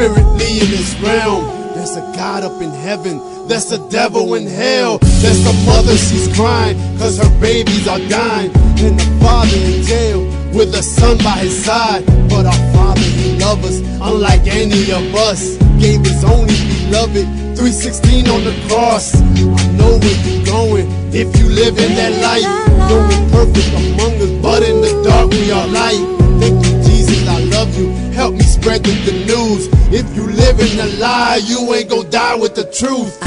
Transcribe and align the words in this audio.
spiritly 0.00 0.60
in 0.60 0.70
this 0.70 0.94
realm. 1.00 1.44
There's 1.74 1.94
a 1.96 2.00
God 2.16 2.42
up 2.42 2.62
in 2.62 2.70
heaven, 2.70 3.20
there's 3.48 3.70
a 3.70 3.78
devil 3.90 4.34
in 4.34 4.46
hell. 4.46 4.96
There's 5.20 5.44
a 5.44 5.52
mother, 5.66 5.94
she's 5.94 6.34
crying, 6.34 6.76
cause 6.96 7.18
her 7.18 7.40
babies 7.40 7.86
are 7.86 7.98
dying. 8.08 8.50
And 8.80 8.98
the 8.98 9.18
father 9.20 9.58
in 9.58 9.82
jail 9.84 10.20
with 10.56 10.74
a 10.74 10.82
son 10.82 11.18
by 11.18 11.44
his 11.44 11.52
side. 11.64 12.06
But 12.30 12.46
our 12.46 12.62
father, 12.72 13.00
he 13.02 13.36
loves 13.38 13.64
us, 13.68 13.78
unlike 14.00 14.46
any 14.46 14.90
of 14.90 15.14
us. 15.28 15.58
Gave 15.76 16.00
his 16.00 16.24
only 16.24 16.56
beloved, 16.88 17.26
316 17.60 18.28
on 18.28 18.44
the 18.44 18.56
cross. 18.68 19.14
I 19.14 19.66
know 19.76 20.00
where 20.00 20.18
you're 20.24 20.46
going 20.46 20.86
if 21.12 21.28
you 21.36 21.46
live 21.52 21.76
in 21.76 21.92
that 22.00 22.14
light. 22.24 22.48
No 22.88 23.04
one 23.04 23.30
perfect 23.36 23.68
among 23.76 24.16
us, 24.16 24.32
but 24.40 24.62
in 24.62 24.80
the 24.80 24.92
dark 25.04 25.30
we 25.30 25.52
are 25.52 25.66
light. 25.68 26.00
Thank 26.40 26.64
you, 26.64 26.72
Jesus, 26.88 27.28
I 27.28 27.40
love 27.52 27.76
you. 27.76 27.90
Help 28.16 28.32
me 28.32 28.44
spread 28.44 28.82
the 28.82 28.96
good 29.04 29.26
news. 29.28 29.79
If 29.92 30.14
you 30.14 30.22
live 30.24 30.60
in 30.60 30.78
a 30.78 30.86
lie, 31.00 31.40
you 31.44 31.74
ain't 31.74 31.90
gonna 31.90 32.08
die 32.08 32.36
with 32.36 32.54
the 32.54 32.62
truth. 32.62 33.18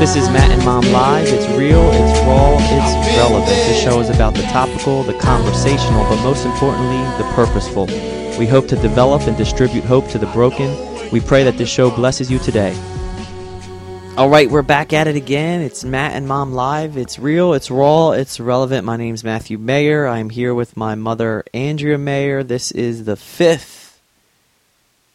This 0.00 0.16
is 0.16 0.28
Matt 0.30 0.50
and 0.50 0.64
Mom 0.64 0.82
Live. 0.86 1.28
It's 1.28 1.46
real, 1.56 1.88
it's 1.92 2.18
raw, 2.26 2.56
it's 2.58 3.16
relevant. 3.16 3.46
This 3.46 3.80
show 3.80 4.00
is 4.00 4.10
about 4.10 4.34
the 4.34 4.42
topical, 4.42 5.04
the 5.04 5.16
conversational, 5.20 6.02
but 6.06 6.20
most 6.24 6.44
importantly, 6.44 6.98
the 7.16 7.30
purposeful. 7.32 7.86
We 8.40 8.48
hope 8.48 8.66
to 8.68 8.76
develop 8.76 9.22
and 9.28 9.36
distribute 9.36 9.84
hope 9.84 10.08
to 10.08 10.18
the 10.18 10.26
broken. 10.26 10.76
We 11.12 11.20
pray 11.20 11.44
that 11.44 11.58
this 11.58 11.68
show 11.68 11.88
blesses 11.88 12.28
you 12.28 12.40
today. 12.40 12.76
All 14.16 14.28
right, 14.28 14.50
we're 14.50 14.62
back 14.62 14.92
at 14.92 15.06
it 15.06 15.14
again. 15.14 15.60
It's 15.60 15.84
Matt 15.84 16.14
and 16.14 16.26
Mom 16.26 16.54
Live. 16.54 16.96
It's 16.96 17.20
real, 17.20 17.54
it's 17.54 17.70
raw, 17.70 18.10
it's 18.10 18.40
relevant. 18.40 18.84
My 18.84 18.96
name's 18.96 19.22
Matthew 19.22 19.58
Mayer. 19.58 20.08
I'm 20.08 20.28
here 20.28 20.52
with 20.54 20.76
my 20.76 20.96
mother, 20.96 21.44
Andrea 21.54 21.98
Mayer. 21.98 22.42
This 22.42 22.72
is 22.72 23.04
the 23.04 23.14
fifth 23.14 23.81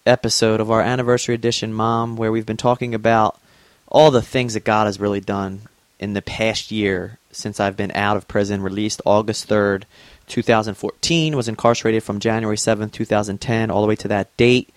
episode 0.07 0.59
of 0.59 0.71
our 0.71 0.81
anniversary 0.81 1.35
edition, 1.35 1.73
Mom, 1.73 2.15
where 2.15 2.31
we've 2.31 2.45
been 2.45 2.57
talking 2.57 2.95
about 2.95 3.39
all 3.87 4.11
the 4.11 4.21
things 4.21 4.53
that 4.53 4.63
God 4.63 4.85
has 4.85 4.99
really 4.99 5.21
done 5.21 5.61
in 5.99 6.13
the 6.13 6.21
past 6.21 6.71
year 6.71 7.17
since 7.31 7.59
I've 7.59 7.77
been 7.77 7.91
out 7.91 8.17
of 8.17 8.27
prison, 8.27 8.61
released 8.61 9.01
August 9.05 9.47
3rd, 9.47 9.83
2014, 10.27 11.35
was 11.35 11.47
incarcerated 11.47 12.03
from 12.03 12.19
January 12.19 12.57
7th, 12.57 12.91
2010, 12.91 13.69
all 13.69 13.81
the 13.81 13.87
way 13.87 13.95
to 13.97 14.07
that 14.07 14.35
date. 14.37 14.69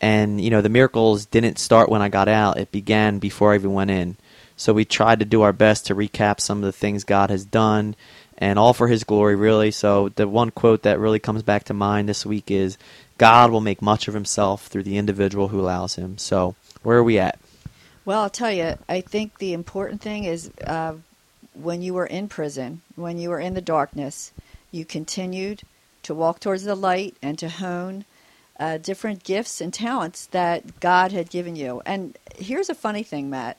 And, 0.00 0.40
you 0.40 0.50
know, 0.50 0.62
the 0.62 0.68
miracles 0.68 1.26
didn't 1.26 1.58
start 1.58 1.88
when 1.88 2.02
I 2.02 2.08
got 2.08 2.28
out, 2.28 2.58
it 2.58 2.72
began 2.72 3.18
before 3.18 3.52
I 3.52 3.56
even 3.56 3.72
went 3.72 3.90
in. 3.90 4.16
So 4.56 4.72
we 4.72 4.84
tried 4.84 5.18
to 5.18 5.24
do 5.26 5.42
our 5.42 5.52
best 5.52 5.86
to 5.86 5.94
recap 5.94 6.40
some 6.40 6.58
of 6.58 6.64
the 6.64 6.72
things 6.72 7.04
God 7.04 7.30
has 7.30 7.44
done 7.44 7.94
and 8.38 8.58
all 8.58 8.72
for 8.72 8.88
His 8.88 9.04
glory, 9.04 9.36
really. 9.36 9.70
So 9.70 10.10
the 10.10 10.26
one 10.28 10.50
quote 10.50 10.82
that 10.82 10.98
really 10.98 11.18
comes 11.18 11.42
back 11.42 11.64
to 11.64 11.74
mind 11.74 12.08
this 12.08 12.26
week 12.26 12.50
is 12.50 12.78
God 13.18 13.50
will 13.50 13.60
make 13.60 13.80
much 13.80 14.08
of 14.08 14.14
Himself 14.14 14.66
through 14.66 14.82
the 14.84 14.98
individual 14.98 15.48
who 15.48 15.60
allows 15.60 15.94
Him. 15.94 16.18
So 16.18 16.54
where 16.82 16.98
are 16.98 17.04
we 17.04 17.18
at? 17.18 17.38
Well, 18.04 18.22
I'll 18.22 18.30
tell 18.30 18.52
you, 18.52 18.78
I 18.88 19.00
think 19.00 19.38
the 19.38 19.52
important 19.52 20.00
thing 20.00 20.24
is 20.24 20.50
uh, 20.64 20.94
when 21.54 21.82
you 21.82 21.94
were 21.94 22.06
in 22.06 22.28
prison, 22.28 22.82
when 22.94 23.18
you 23.18 23.30
were 23.30 23.40
in 23.40 23.54
the 23.54 23.60
darkness, 23.60 24.32
you 24.70 24.84
continued 24.84 25.62
to 26.04 26.14
walk 26.14 26.38
towards 26.38 26.64
the 26.64 26.76
light 26.76 27.16
and 27.20 27.38
to 27.38 27.48
hone 27.48 28.04
uh, 28.60 28.78
different 28.78 29.24
gifts 29.24 29.60
and 29.60 29.74
talents 29.74 30.26
that 30.26 30.80
God 30.80 31.12
had 31.12 31.30
given 31.30 31.56
you. 31.56 31.82
And 31.84 32.16
here's 32.36 32.70
a 32.70 32.74
funny 32.74 33.02
thing, 33.02 33.28
Matt. 33.28 33.56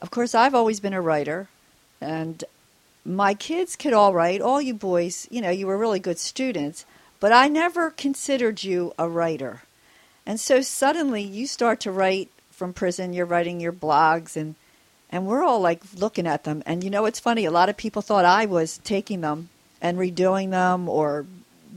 Of 0.00 0.10
course, 0.10 0.34
I've 0.34 0.54
always 0.54 0.80
been 0.80 0.92
a 0.92 1.00
writer, 1.00 1.48
and 2.00 2.44
my 3.04 3.34
kids 3.34 3.76
could 3.76 3.94
all 3.94 4.12
write. 4.12 4.42
All 4.42 4.60
you 4.60 4.74
boys, 4.74 5.26
you 5.30 5.40
know, 5.40 5.50
you 5.50 5.66
were 5.66 5.78
really 5.78 5.98
good 5.98 6.18
students, 6.18 6.84
but 7.20 7.32
I 7.32 7.48
never 7.48 7.90
considered 7.90 8.62
you 8.62 8.92
a 8.98 9.08
writer. 9.08 9.62
And 10.24 10.40
so 10.40 10.60
suddenly 10.60 11.22
you 11.22 11.46
start 11.46 11.80
to 11.80 11.92
write 11.92 12.30
from 12.50 12.72
prison, 12.72 13.12
you're 13.12 13.26
writing 13.26 13.60
your 13.60 13.72
blogs 13.72 14.36
and 14.36 14.54
and 15.08 15.24
we're 15.24 15.44
all 15.44 15.60
like 15.60 15.82
looking 15.94 16.26
at 16.26 16.44
them 16.44 16.62
and 16.66 16.82
you 16.82 16.90
know 16.90 17.04
it's 17.04 17.20
funny 17.20 17.44
a 17.44 17.50
lot 17.50 17.68
of 17.68 17.76
people 17.76 18.02
thought 18.02 18.24
I 18.24 18.46
was 18.46 18.78
taking 18.78 19.20
them 19.20 19.50
and 19.80 19.98
redoing 19.98 20.50
them 20.50 20.88
or 20.88 21.24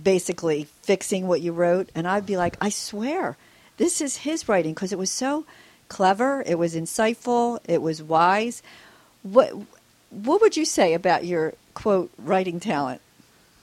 basically 0.01 0.63
fixing 0.81 1.27
what 1.27 1.41
you 1.41 1.51
wrote 1.51 1.89
and 1.93 2.07
I'd 2.07 2.25
be 2.25 2.37
like 2.37 2.57
I 2.59 2.69
swear 2.69 3.37
this 3.77 4.01
is 4.01 4.17
his 4.17 4.49
writing 4.49 4.73
because 4.73 4.91
it 4.91 4.99
was 4.99 5.11
so 5.11 5.45
clever, 5.87 6.43
it 6.45 6.59
was 6.59 6.75
insightful, 6.75 7.59
it 7.67 7.81
was 7.81 8.03
wise. 8.03 8.61
What 9.23 9.51
what 10.11 10.41
would 10.41 10.55
you 10.57 10.65
say 10.65 10.93
about 10.93 11.25
your 11.25 11.53
quote 11.73 12.11
writing 12.17 12.59
talent? 12.59 13.01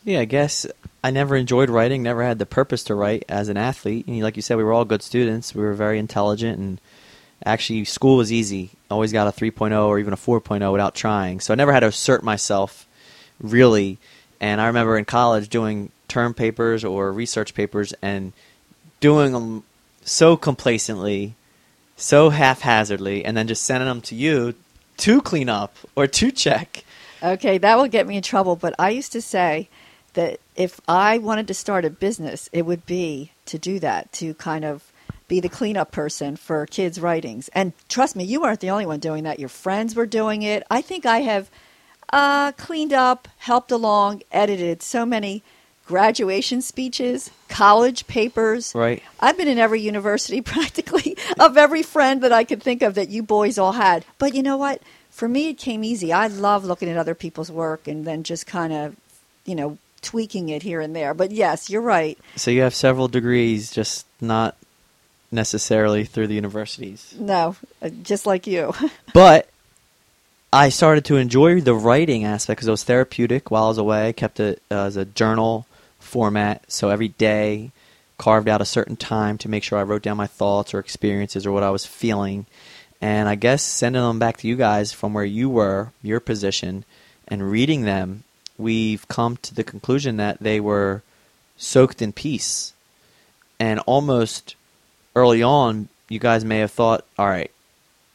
Yeah, 0.05 0.21
I 0.21 0.25
guess 0.25 0.67
I 1.03 1.11
never 1.11 1.37
enjoyed 1.37 1.71
writing, 1.71 2.03
never 2.03 2.25
had 2.25 2.39
the 2.39 2.47
purpose 2.47 2.83
to 2.84 2.95
write 2.95 3.25
as 3.29 3.49
an 3.49 3.57
athlete. 3.57 4.07
And 4.07 4.21
like 4.21 4.37
you 4.37 4.43
said, 4.43 4.57
we 4.57 4.65
were 4.65 4.73
all 4.73 4.84
good 4.84 5.03
students. 5.03 5.55
We 5.55 5.62
were 5.62 5.75
very 5.75 5.99
intelligent 5.99 6.59
and 6.59 6.81
actually 7.45 7.84
school 7.84 8.17
was 8.17 8.33
easy. 8.33 8.71
Always 8.91 9.12
got 9.12 9.29
a 9.29 9.39
3.0 9.39 9.87
or 9.87 9.99
even 9.99 10.12
a 10.12 10.17
4.0 10.17 10.73
without 10.73 10.95
trying. 10.95 11.41
So 11.41 11.53
I 11.53 11.57
never 11.57 11.73
had 11.73 11.81
to 11.81 11.87
assert 11.87 12.25
myself 12.25 12.87
really. 13.41 13.99
And 14.41 14.61
I 14.61 14.67
remember 14.67 14.99
in 14.99 15.05
college 15.05 15.49
doing 15.49 15.91
term 16.09 16.34
papers 16.34 16.84
or 16.84 17.13
research 17.13 17.55
papers 17.55 17.95
and 18.03 18.33
doing 19.01 19.33
them 19.33 19.65
so 20.03 20.37
complacently, 20.37 21.34
so 21.97 22.31
haphazardly, 22.31 23.25
and 23.25 23.37
then 23.37 23.49
just 23.49 23.65
sending 23.65 23.89
them 23.89 24.01
to 24.03 24.15
you 24.15 24.55
to 24.99 25.21
clean 25.21 25.49
up 25.49 25.77
or 25.95 26.07
to 26.07 26.31
check. 26.31 26.84
Okay, 27.23 27.59
that 27.59 27.77
will 27.77 27.89
get 27.89 28.07
me 28.07 28.17
in 28.17 28.23
trouble, 28.23 28.57
but 28.57 28.75
I 28.78 28.91
used 28.91 29.13
to 29.13 29.23
say 29.23 29.69
that 30.16 30.41
if 30.56 30.81
I 30.88 31.19
wanted 31.19 31.47
to 31.49 31.54
start 31.54 31.84
a 31.84 31.91
business, 31.91 32.50
it 32.53 32.66
would 32.66 32.84
be 32.84 33.31
to 33.47 33.59
do 33.59 33.78
that, 33.78 34.12
to 34.15 34.34
kind 34.34 34.65
of 34.65 34.91
be 35.28 35.41
the 35.41 35.49
cleanup 35.49 35.93
person 35.93 36.37
for 36.37 36.66
kids' 36.66 37.00
writings. 37.00 37.49
And 37.54 37.72
trust 37.88 38.16
me, 38.16 38.25
you 38.25 38.41
weren't 38.41 38.60
the 38.60 38.71
only 38.71 38.87
one 38.87 39.00
doing 39.00 39.25
that. 39.25 39.38
Your 39.38 39.49
friends 39.49 39.94
were 39.94 40.06
doing 40.06 40.43
it. 40.43 40.62
I 40.71 40.82
think 40.82 41.06
I 41.06 41.21
have 41.21 41.50
uh, 42.12 42.53
cleaned 42.53 42.93
up, 42.93 43.28
helped 43.38 43.71
along, 43.71 44.22
edited 44.31 44.82
so 44.82 45.04
many 45.06 45.43
graduation 45.87 46.60
speeches, 46.62 47.31
college 47.48 48.06
papers. 48.06 48.72
Right. 48.75 49.03
I've 49.21 49.37
been 49.37 49.48
in 49.48 49.59
every 49.59 49.81
university 49.81 50.41
practically 50.43 51.16
of 51.38 51.56
every 51.56 51.83
friend 51.83 52.22
that 52.22 52.33
I 52.33 52.44
could 52.44 52.62
think 52.62 52.83
of 52.83 52.94
that 52.94 53.09
you 53.09 53.22
boys 53.22 53.59
all 53.59 53.72
had. 53.72 54.04
But 54.19 54.34
you 54.34 54.43
know 54.43 54.56
what? 54.56 54.83
For 55.10 55.28
me, 55.28 55.48
it 55.48 55.54
came 55.54 55.83
easy. 55.83 56.12
I 56.12 56.27
love 56.27 56.65
looking 56.65 56.88
at 56.88 56.97
other 56.97 57.15
people's 57.15 57.50
work 57.50 57.88
and 57.88 58.04
then 58.04 58.22
just 58.22 58.47
kind 58.47 58.72
of, 58.72 58.97
you 59.44 59.54
know, 59.54 59.78
tweaking 60.06 60.49
it 60.49 60.62
here 60.62 60.81
and 60.81 60.94
there. 60.94 61.12
But 61.12 61.33
yes, 61.33 61.69
you're 61.69 61.83
right. 61.83 62.17
So 62.37 62.50
you 62.50 62.62
have 62.62 62.75
several 62.75 63.09
degrees, 63.09 63.72
just 63.72 64.06
not 64.21 64.56
necessarily 65.33 66.05
through 66.05 66.28
the 66.28 66.34
universities. 66.34 67.15
No, 67.19 67.56
uh, 67.83 67.89
just 67.89 68.25
like 68.25 68.47
you. 68.47 68.72
but 69.12 69.49
I 70.53 70.69
started 70.69 71.05
to 71.06 71.16
enjoy 71.16 71.61
the 71.61 71.75
writing 71.75 72.25
aspect 72.25 72.59
because 72.59 72.69
it 72.69 72.71
was 72.71 72.84
therapeutic 72.84 73.50
while 73.50 73.65
I 73.65 73.69
was 73.69 73.78
away. 73.78 74.09
I 74.09 74.12
kept 74.12 74.39
it 74.39 74.62
uh, 74.71 74.84
as 74.84 74.97
a 74.97 75.05
journal 75.05 75.66
format, 75.99 76.62
so 76.71 76.89
every 76.89 77.09
day 77.09 77.72
carved 78.16 78.49
out 78.49 78.62
a 78.62 78.65
certain 78.65 78.97
time 78.97 79.37
to 79.39 79.49
make 79.49 79.65
sure 79.65 79.78
I 79.78 79.83
wrote 79.83 80.03
down 80.03 80.16
my 80.16 80.28
thoughts 80.28 80.72
or 80.72 80.78
experiences 80.78 81.45
or 81.45 81.53
what 81.53 81.65
I 81.65 81.71
was 81.71 81.84
feeling. 81.84 82.47
And 83.00 83.28
I 83.28 83.34
guess 83.34 83.62
sending 83.62 84.00
them 84.00 84.19
back 84.19 84.39
to 84.39 84.49
you 84.49 84.56
guys 84.56 84.93
from 84.93 85.12
where 85.12 85.25
you 85.25 85.50
were, 85.50 85.93
your 86.03 86.21
position, 86.21 86.84
and 87.28 87.50
reading 87.50 87.83
them, 87.83 88.25
we've 88.59 89.06
come 89.09 89.37
to 89.39 89.55
the 89.55 89.65
conclusion 89.65 90.17
that 90.17 90.39
they 90.41 90.61
were 90.61 91.03
soaked 91.56 92.03
in 92.03 92.12
peace 92.12 92.75
and 93.59 93.81
almost 93.81 94.55
early 95.15 95.43
on, 95.43 95.89
you 96.09 96.19
guys 96.19 96.44
may 96.44 96.59
have 96.59 96.71
thought, 96.71 97.05
all 97.19 97.27
right, 97.27 97.50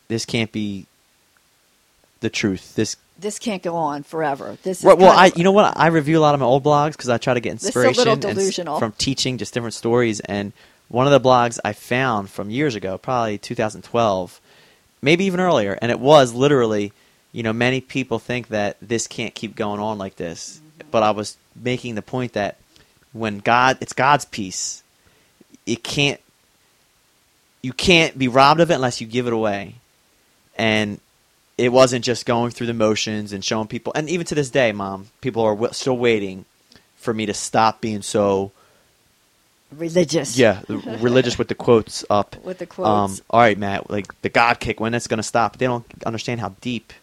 this 0.07 0.25
can't 0.25 0.51
be 0.51 0.85
the 2.19 2.29
truth. 2.29 2.75
This 2.75 2.97
this 3.19 3.37
can't 3.37 3.61
go 3.61 3.75
on 3.75 4.03
forever. 4.03 4.57
This 4.63 4.79
is 4.79 4.85
well, 4.85 4.97
well 4.97 5.17
I 5.17 5.31
you 5.35 5.43
know 5.43 5.51
what 5.51 5.77
I 5.77 5.87
review 5.87 6.17
a 6.17 6.21
lot 6.21 6.33
of 6.33 6.39
my 6.39 6.45
old 6.45 6.63
blogs 6.63 6.93
because 6.93 7.09
I 7.09 7.17
try 7.17 7.33
to 7.33 7.39
get 7.39 7.51
inspiration 7.51 8.07
and 8.07 8.79
from 8.79 8.93
teaching 8.93 9.37
just 9.37 9.53
different 9.53 9.73
stories. 9.73 10.19
And 10.21 10.53
one 10.87 11.07
of 11.07 11.11
the 11.11 11.27
blogs 11.29 11.59
I 11.63 11.73
found 11.73 12.29
from 12.29 12.49
years 12.49 12.75
ago, 12.75 12.97
probably 12.97 13.37
2012, 13.37 14.41
maybe 15.01 15.25
even 15.25 15.39
earlier, 15.39 15.77
and 15.81 15.91
it 15.91 15.99
was 15.99 16.33
literally, 16.33 16.93
you 17.31 17.43
know, 17.43 17.53
many 17.53 17.81
people 17.81 18.19
think 18.19 18.49
that 18.49 18.77
this 18.81 19.07
can't 19.07 19.33
keep 19.33 19.55
going 19.55 19.79
on 19.79 19.97
like 19.97 20.15
this, 20.15 20.59
mm-hmm. 20.59 20.89
but 20.91 21.03
I 21.03 21.11
was 21.11 21.37
making 21.55 21.95
the 21.95 22.01
point 22.01 22.33
that 22.33 22.57
when 23.13 23.39
God, 23.39 23.77
it's 23.81 23.93
God's 23.93 24.25
peace, 24.25 24.83
it 25.65 25.83
can't 25.83 26.19
you 27.61 27.73
can't 27.73 28.17
be 28.17 28.27
robbed 28.27 28.59
of 28.59 28.71
it 28.71 28.75
unless 28.75 29.01
you 29.01 29.07
give 29.07 29.27
it 29.27 29.33
away. 29.33 29.75
And 30.57 30.99
it 31.57 31.69
wasn't 31.69 32.03
just 32.03 32.25
going 32.25 32.51
through 32.51 32.67
the 32.67 32.73
motions 32.73 33.33
and 33.33 33.45
showing 33.45 33.67
people. 33.67 33.93
And 33.95 34.09
even 34.09 34.25
to 34.27 34.35
this 34.35 34.49
day, 34.49 34.71
mom, 34.71 35.07
people 35.21 35.43
are 35.43 35.53
w- 35.53 35.73
still 35.73 35.97
waiting 35.97 36.45
for 36.95 37.13
me 37.13 37.25
to 37.27 37.33
stop 37.33 37.81
being 37.81 38.01
so 38.01 38.51
religious. 39.71 40.37
Yeah, 40.37 40.61
religious 40.67 41.37
with 41.37 41.49
the 41.49 41.55
quotes 41.55 42.03
up. 42.09 42.35
With 42.43 42.57
the 42.57 42.65
quotes. 42.65 43.19
Um, 43.19 43.25
all 43.29 43.41
right, 43.41 43.57
Matt. 43.57 43.89
Like 43.89 44.19
the 44.21 44.29
God 44.29 44.59
kick, 44.59 44.79
when 44.79 44.93
it's 44.93 45.07
going 45.07 45.19
to 45.19 45.23
stop? 45.23 45.57
They 45.57 45.67
don't 45.67 45.85
understand 46.05 46.41
how 46.41 46.55
deep 46.61 46.93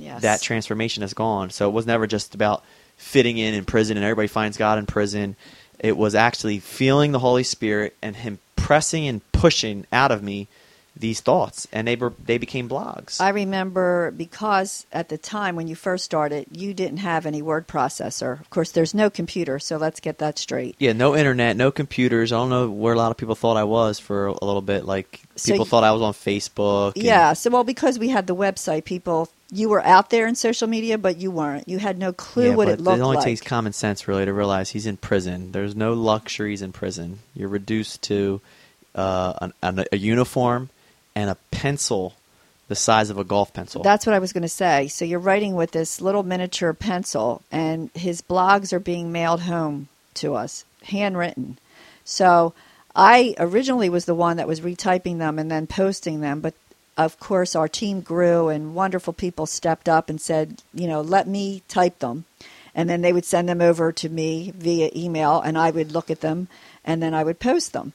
yes. 0.00 0.22
that 0.22 0.40
transformation 0.42 1.02
has 1.02 1.14
gone. 1.14 1.50
So 1.50 1.68
it 1.68 1.72
was 1.72 1.86
never 1.86 2.06
just 2.06 2.34
about 2.34 2.62
fitting 2.96 3.38
in 3.38 3.54
in 3.54 3.64
prison 3.64 3.96
and 3.96 4.04
everybody 4.04 4.28
finds 4.28 4.56
God 4.56 4.78
in 4.78 4.86
prison. 4.86 5.36
It 5.78 5.96
was 5.96 6.14
actually 6.14 6.58
feeling 6.58 7.12
the 7.12 7.20
Holy 7.20 7.44
Spirit 7.44 7.96
and 8.02 8.16
Him 8.16 8.38
pressing 8.56 9.06
and 9.06 9.20
pushing 9.32 9.86
out 9.92 10.10
of 10.10 10.22
me 10.22 10.48
these 10.96 11.20
thoughts, 11.20 11.68
and 11.70 11.86
they 11.86 11.94
were 11.94 12.12
they 12.24 12.38
became 12.38 12.68
blogs. 12.68 13.20
I 13.20 13.28
remember 13.28 14.10
because 14.10 14.84
at 14.92 15.08
the 15.10 15.16
time 15.16 15.54
when 15.54 15.68
you 15.68 15.76
first 15.76 16.04
started, 16.04 16.46
you 16.50 16.74
didn't 16.74 16.96
have 16.98 17.24
any 17.24 17.40
word 17.40 17.68
processor. 17.68 18.40
Of 18.40 18.50
course, 18.50 18.72
there's 18.72 18.94
no 18.94 19.08
computer, 19.08 19.60
so 19.60 19.76
let's 19.76 20.00
get 20.00 20.18
that 20.18 20.38
straight. 20.40 20.74
yeah, 20.80 20.92
no 20.94 21.14
internet, 21.14 21.56
no 21.56 21.70
computers. 21.70 22.32
I 22.32 22.36
don't 22.36 22.50
know 22.50 22.68
where 22.68 22.94
a 22.94 22.96
lot 22.96 23.12
of 23.12 23.16
people 23.16 23.36
thought 23.36 23.56
I 23.56 23.62
was 23.62 24.00
for 24.00 24.26
a 24.26 24.44
little 24.44 24.60
bit. 24.60 24.86
Like 24.86 25.20
So 25.36 25.52
people 25.52 25.66
y- 25.66 25.68
thought 25.70 25.84
I 25.84 25.92
was 25.92 26.02
on 26.02 26.14
Facebook. 26.14 26.96
and- 26.96 27.04
Yeah, 27.04 27.32
so 27.34 27.50
well 27.50 27.62
because 27.62 27.96
we 28.00 28.08
had 28.08 28.26
the 28.26 28.34
website, 28.34 28.84
people 28.84 29.28
you 29.50 29.68
were 29.68 29.84
out 29.84 30.10
there 30.10 30.26
in 30.26 30.34
social 30.34 30.68
media, 30.68 30.98
but 30.98 31.16
you 31.16 31.30
weren't. 31.30 31.68
You 31.68 31.78
had 31.78 31.98
no 31.98 32.12
clue 32.12 32.50
yeah, 32.50 32.54
what 32.54 32.68
it 32.68 32.80
looked 32.80 32.86
like. 32.86 32.98
it 32.98 33.02
only 33.02 33.16
like. 33.16 33.24
takes 33.24 33.40
common 33.40 33.72
sense 33.72 34.06
really 34.06 34.24
to 34.24 34.32
realize 34.32 34.70
he's 34.70 34.86
in 34.86 34.96
prison. 34.96 35.52
There's 35.52 35.74
no 35.74 35.94
luxuries 35.94 36.62
in 36.62 36.72
prison. 36.72 37.20
You're 37.34 37.48
reduced 37.48 38.02
to 38.02 38.40
uh, 38.94 39.34
an, 39.40 39.52
an, 39.62 39.84
a 39.90 39.96
uniform 39.96 40.70
and 41.14 41.30
a 41.30 41.36
pencil 41.50 42.14
the 42.68 42.76
size 42.76 43.08
of 43.08 43.18
a 43.18 43.24
golf 43.24 43.52
pencil. 43.52 43.82
That's 43.82 44.06
what 44.06 44.14
I 44.14 44.18
was 44.18 44.32
going 44.32 44.42
to 44.42 44.48
say. 44.48 44.88
So 44.88 45.04
you're 45.04 45.18
writing 45.18 45.54
with 45.54 45.70
this 45.70 46.00
little 46.00 46.22
miniature 46.22 46.74
pencil, 46.74 47.42
and 47.50 47.90
his 47.94 48.20
blogs 48.20 48.72
are 48.72 48.78
being 48.78 49.10
mailed 49.10 49.40
home 49.40 49.88
to 50.14 50.34
us, 50.34 50.64
handwritten. 50.84 51.58
So 52.04 52.52
I 52.94 53.34
originally 53.38 53.88
was 53.88 54.04
the 54.04 54.14
one 54.14 54.36
that 54.36 54.46
was 54.46 54.60
retyping 54.60 55.18
them 55.18 55.38
and 55.38 55.50
then 55.50 55.66
posting 55.66 56.20
them, 56.20 56.40
but 56.40 56.54
of 56.98 57.20
course 57.20 57.54
our 57.54 57.68
team 57.68 58.00
grew 58.00 58.48
and 58.48 58.74
wonderful 58.74 59.12
people 59.12 59.46
stepped 59.46 59.88
up 59.88 60.10
and 60.10 60.20
said, 60.20 60.62
you 60.74 60.88
know, 60.88 61.00
let 61.00 61.28
me 61.28 61.62
type 61.68 62.00
them. 62.00 62.24
And 62.74 62.90
then 62.90 63.00
they 63.00 63.12
would 63.12 63.24
send 63.24 63.48
them 63.48 63.60
over 63.62 63.92
to 63.92 64.08
me 64.08 64.52
via 64.54 64.90
email, 64.94 65.40
and 65.40 65.56
I 65.56 65.70
would 65.70 65.92
look 65.92 66.10
at 66.10 66.20
them, 66.20 66.48
and 66.84 67.02
then 67.02 67.14
I 67.14 67.24
would 67.24 67.40
post 67.40 67.72
them. 67.72 67.92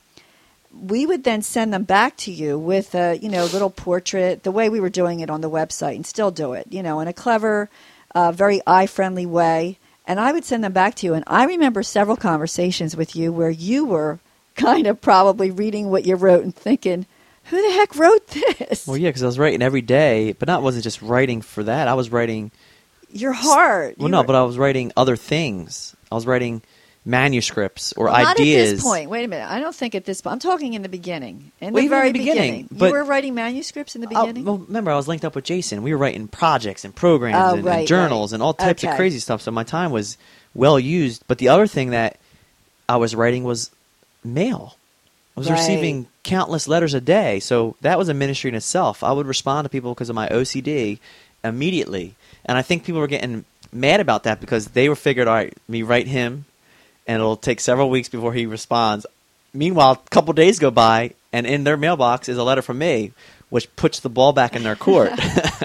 We 0.74 1.06
would 1.06 1.24
then 1.24 1.42
send 1.42 1.74
them 1.74 1.84
back 1.84 2.18
to 2.18 2.32
you 2.32 2.58
with 2.58 2.96
a 2.96 3.18
you 3.18 3.30
know 3.30 3.46
little 3.46 3.70
portrait 3.70 4.44
the 4.44 4.52
way 4.52 4.70
we 4.70 4.80
were 4.80 4.90
doing 4.90 5.20
it 5.20 5.30
on 5.30 5.42
the 5.42 5.50
website 5.50 5.96
and 5.96 6.06
still 6.06 6.32
do 6.32 6.54
it 6.54 6.66
you 6.72 6.82
know 6.82 7.00
in 7.00 7.08
a 7.08 7.14
clever 7.14 7.70
uh, 8.16 8.32
very 8.32 8.62
eye 8.66 8.88
friendly 8.88 9.26
way. 9.26 9.78
And 10.06 10.20
i 10.20 10.32
would 10.32 10.44
send 10.44 10.64
them 10.64 10.74
back 10.74 10.96
to 10.96 11.06
you. 11.06 11.14
And 11.14 11.24
i 11.28 11.46
remember 11.46 11.84
several 11.84 12.18
conversations 12.18 12.96
with 12.96 13.16
you 13.16 13.32
where 13.32 13.52
you 13.52 13.86
were 13.86 14.20
kind 14.56 14.88
of 14.88 15.02
probably 15.02 15.52
reading 15.52 15.90
what 15.90 16.06
you 16.06 16.16
wrote 16.16 16.44
and 16.44 16.56
thinking 16.56 17.06
who 17.46 17.62
the 17.62 17.74
heck 17.74 17.96
wrote 17.96 18.26
this 18.28 18.88
well, 18.88 18.98
yeah, 18.98 19.10
because 19.10 19.24
I 19.24 19.28
was 19.28 19.38
writing 19.40 19.62
every 19.62 19.82
day, 19.82 20.34
but 20.34 20.48
not 20.48 20.62
wasn't 20.64 20.84
just 20.84 21.02
writing 21.02 21.42
for 21.42 21.64
that. 21.64 21.88
I 21.88 21.94
was 21.94 22.12
writing. 22.12 22.52
your 23.12 23.32
heart 23.34 23.98
Well, 23.98 24.08
You 24.08 24.12
no, 24.12 24.22
were- 24.22 24.28
but 24.28 24.36
I 24.36 24.44
was 24.44 24.58
writing 24.58 24.92
other 24.98 25.16
things. 25.16 25.96
I 26.12 26.16
was 26.16 26.26
writing 26.26 26.62
manuscripts 27.06 27.92
or 27.94 28.06
Well, 28.06 28.18
not 28.24 28.40
ideas. 28.40 28.70
at 28.72 28.76
this 28.78 28.84
point. 28.84 29.10
Wait 29.10 29.26
a 29.26 29.28
minute. 29.28 29.50
I 29.50 29.60
don't 29.60 29.76
think 29.76 29.94
at 29.94 30.06
this 30.06 30.22
point. 30.22 30.34
I'm 30.34 30.40
talking 30.40 30.74
in 30.74 30.84
the 30.84 30.90
beginning. 30.90 31.52
In 31.60 31.74
Well, 31.74 31.82
the 31.82 31.86
even 31.86 31.98
in 31.98 32.02
very 32.02 32.12
the 32.14 32.20
beginning, 32.20 32.60
You 32.72 32.78
but- 32.78 32.92
were 32.92 33.04
writing 33.04 33.34
manuscripts 33.36 33.96
in 33.96 34.02
the 34.02 34.08
Oh, 34.16 34.22
beginning. 34.22 34.46
well, 34.46 34.58
remember, 34.60 34.90
I 34.92 34.96
was 34.96 35.08
linked 35.08 35.26
up 35.26 35.36
with 35.36 35.44
Jason. 35.44 35.84
We 35.84 35.92
were 35.92 35.98
writing 35.98 36.28
projects 36.30 36.86
and 36.86 36.96
programs 36.96 37.36
Oh, 37.38 37.56
and, 37.56 37.66
right, 37.66 37.80
and 37.80 37.88
journals 37.88 38.32
right. 38.32 38.38
and 38.38 38.44
all 38.44 38.54
types 38.54 38.84
Okay. 38.84 38.92
of 38.92 38.98
crazy 38.98 39.20
stuff. 39.20 39.42
So 39.42 39.52
my 39.52 39.64
time 39.64 39.92
was 39.92 40.18
well 40.56 40.80
used. 40.80 41.24
But 41.28 41.40
the 41.40 41.50
other 41.50 41.68
thing 41.68 41.90
that 41.92 42.18
I 42.88 42.96
was 42.96 43.14
writing 43.16 43.44
was 43.44 43.70
mail. 44.24 44.76
I 45.36 45.40
was 45.40 45.50
Right. 45.50 45.58
receiving 45.60 46.08
countless 46.24 46.68
letters 46.68 46.94
a 46.94 47.02
day. 47.02 47.40
So 47.40 47.76
that 47.82 47.98
was 47.98 48.08
a 48.10 48.14
ministry 48.14 48.50
in 48.50 48.56
itself. 48.56 49.04
I 49.04 49.12
would 49.12 49.26
respond 49.28 49.66
to 49.66 49.70
people 49.70 49.94
because 49.94 50.10
of 50.10 50.16
my 50.16 50.28
OCD 50.30 51.00
immediately. 51.44 52.16
And 52.46 52.58
I 52.58 52.62
think 52.62 52.84
people 52.86 53.02
were 53.02 53.08
getting 53.08 53.46
mad 53.72 54.00
about 54.00 54.24
that 54.24 54.40
because 54.40 54.68
they 54.68 54.88
were 54.90 54.96
figured, 54.96 55.28
all 55.28 55.34
right, 55.34 55.54
me 55.68 55.82
write 55.82 56.08
him, 56.08 56.46
and 57.08 57.16
it'll 57.20 57.36
take 57.36 57.60
several 57.60 57.90
weeks 57.90 58.10
before 58.10 58.34
he 58.34 58.46
responds. 58.46 59.06
Meanwhile, 59.54 60.02
a 60.06 60.10
couple 60.10 60.34
days 60.34 60.60
go 60.60 60.72
by, 60.72 61.12
and 61.32 61.46
in 61.48 61.64
their 61.64 61.78
mailbox 61.78 62.30
is 62.30 62.38
a 62.38 62.44
letter 62.44 62.62
from 62.62 62.78
me, 62.78 63.12
which 63.50 63.74
puts 63.76 64.00
the 64.00 64.10
ball 64.10 64.34
back 64.34 64.56
in 64.56 64.64
their 64.64 64.76
court. 64.76 65.12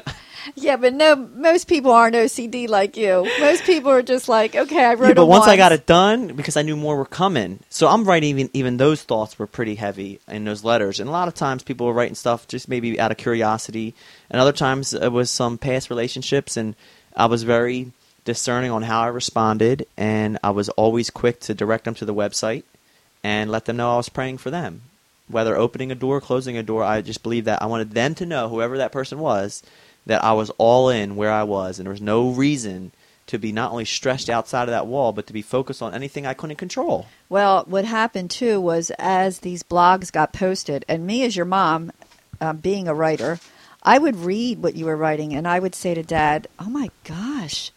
Yeah, 0.69 0.77
but 0.77 0.93
no, 0.93 1.17
most 1.17 1.67
people 1.67 1.93
aren't 1.93 2.15
OCD 2.15 2.69
like 2.69 2.99
you. 2.99 3.27
Most 3.41 3.65
people 3.65 3.91
are 3.91 4.03
just 4.03 4.29
like, 4.29 4.55
okay, 4.55 4.85
I 4.85 4.93
wrote 4.93 5.09
Yeah, 5.09 5.15
but 5.15 5.23
it 5.23 5.29
once 5.29 5.47
I 5.47 5.57
got 5.57 5.73
it 5.73 5.87
done, 5.87 6.37
because 6.37 6.59
I 6.59 6.63
knew 6.63 6.77
more 6.77 6.95
were 6.95 7.07
coming, 7.07 7.61
so 7.71 7.89
I'm 7.89 8.05
writing. 8.05 8.29
Even 8.29 8.51
even 8.53 8.77
those 8.77 9.03
thoughts 9.03 9.39
were 9.39 9.47
pretty 9.47 9.77
heavy 9.77 10.21
in 10.29 10.45
those 10.45 10.65
letters, 10.65 11.01
and 11.01 11.09
a 11.09 11.11
lot 11.13 11.27
of 11.27 11.33
times 11.33 11.63
people 11.63 11.87
were 11.87 11.95
writing 11.95 12.15
stuff 12.15 12.47
just 12.49 12.69
maybe 12.69 13.01
out 13.01 13.11
of 13.11 13.17
curiosity, 13.17 13.95
and 14.29 14.43
other 14.43 14.53
times 14.53 14.93
it 14.93 15.11
was 15.11 15.31
some 15.31 15.57
past 15.57 15.89
relationships, 15.89 16.59
and 16.59 16.77
I 17.17 17.25
was 17.25 17.45
very 17.45 17.93
discerning 18.27 18.71
on 18.71 18.83
how 18.83 19.01
I 19.01 19.07
responded, 19.07 19.87
and 19.97 20.39
I 20.45 20.51
was 20.51 20.69
always 20.69 21.09
quick 21.09 21.41
to 21.41 21.55
direct 21.55 21.87
them 21.87 21.95
to 21.95 22.05
the 22.05 22.13
website 22.13 22.65
and 23.25 23.51
let 23.51 23.65
them 23.65 23.79
know 23.79 23.95
I 23.95 23.97
was 23.97 24.11
praying 24.11 24.37
for 24.37 24.51
them, 24.51 24.83
whether 25.29 25.57
opening 25.57 25.91
a 25.91 25.95
door, 25.95 26.21
closing 26.21 26.59
a 26.59 26.63
door. 26.63 26.85
I 26.85 27.01
just 27.01 27.23
believed 27.23 27.47
that 27.47 27.63
I 27.63 27.67
wanted 27.67 27.93
them 27.93 28.15
to 28.17 28.27
know, 28.27 28.51
whoever 28.51 28.77
that 28.77 28.93
person 28.93 29.19
was, 29.19 29.63
that 30.09 30.25
I 30.25 30.33
was 30.33 30.51
all 30.57 30.89
in 30.89 31.17
where 31.17 31.31
I 31.31 31.45
was, 31.45 31.79
and 31.79 31.87
there 31.87 31.93
was 31.93 32.01
no 32.01 32.31
reason 32.31 32.93
to 33.27 33.39
be 33.39 33.53
not 33.53 33.71
only 33.71 33.85
stretched 33.85 34.31
outside 34.31 34.63
of 34.63 34.71
that 34.71 34.87
wall, 34.87 35.13
but 35.13 35.27
to 35.27 35.35
be 35.35 35.43
focused 35.43 35.83
on 35.83 35.95
anything 35.95 36.27
I 36.27 36.33
couldn't 36.33 36.57
control. 36.57 37.07
Well, 37.29 37.65
what 37.67 37.85
happened 37.85 38.31
too 38.31 38.59
was 38.59 38.91
as 38.99 39.41
these 39.41 39.63
blogs 39.63 40.11
got 40.11 40.33
posted, 40.33 40.85
and 40.89 41.07
me 41.07 41.25
as 41.25 41.37
your 41.37 41.45
mom, 41.45 41.93
um, 42.41 42.57
being 42.57 42.89
a 42.89 42.95
writer, 42.95 43.39
I 43.83 43.99
would 43.99 44.17
read 44.17 44.63
what 44.63 44.77
you 44.77 44.87
were 44.87 44.97
writing, 44.97 45.35
and 45.35 45.47
I 45.47 45.59
would 45.59 45.75
say 45.75 45.93
to 45.93 46.03
Dad, 46.03 46.49
"Oh 46.59 46.71
my 46.71 46.89
gosh, 47.05 47.71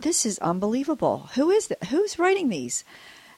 this 0.00 0.24
is 0.24 0.38
unbelievable. 0.38 1.28
Who 1.34 1.50
is 1.50 1.66
th- 1.68 1.90
who's 1.90 2.18
writing 2.18 2.48
these?" 2.48 2.84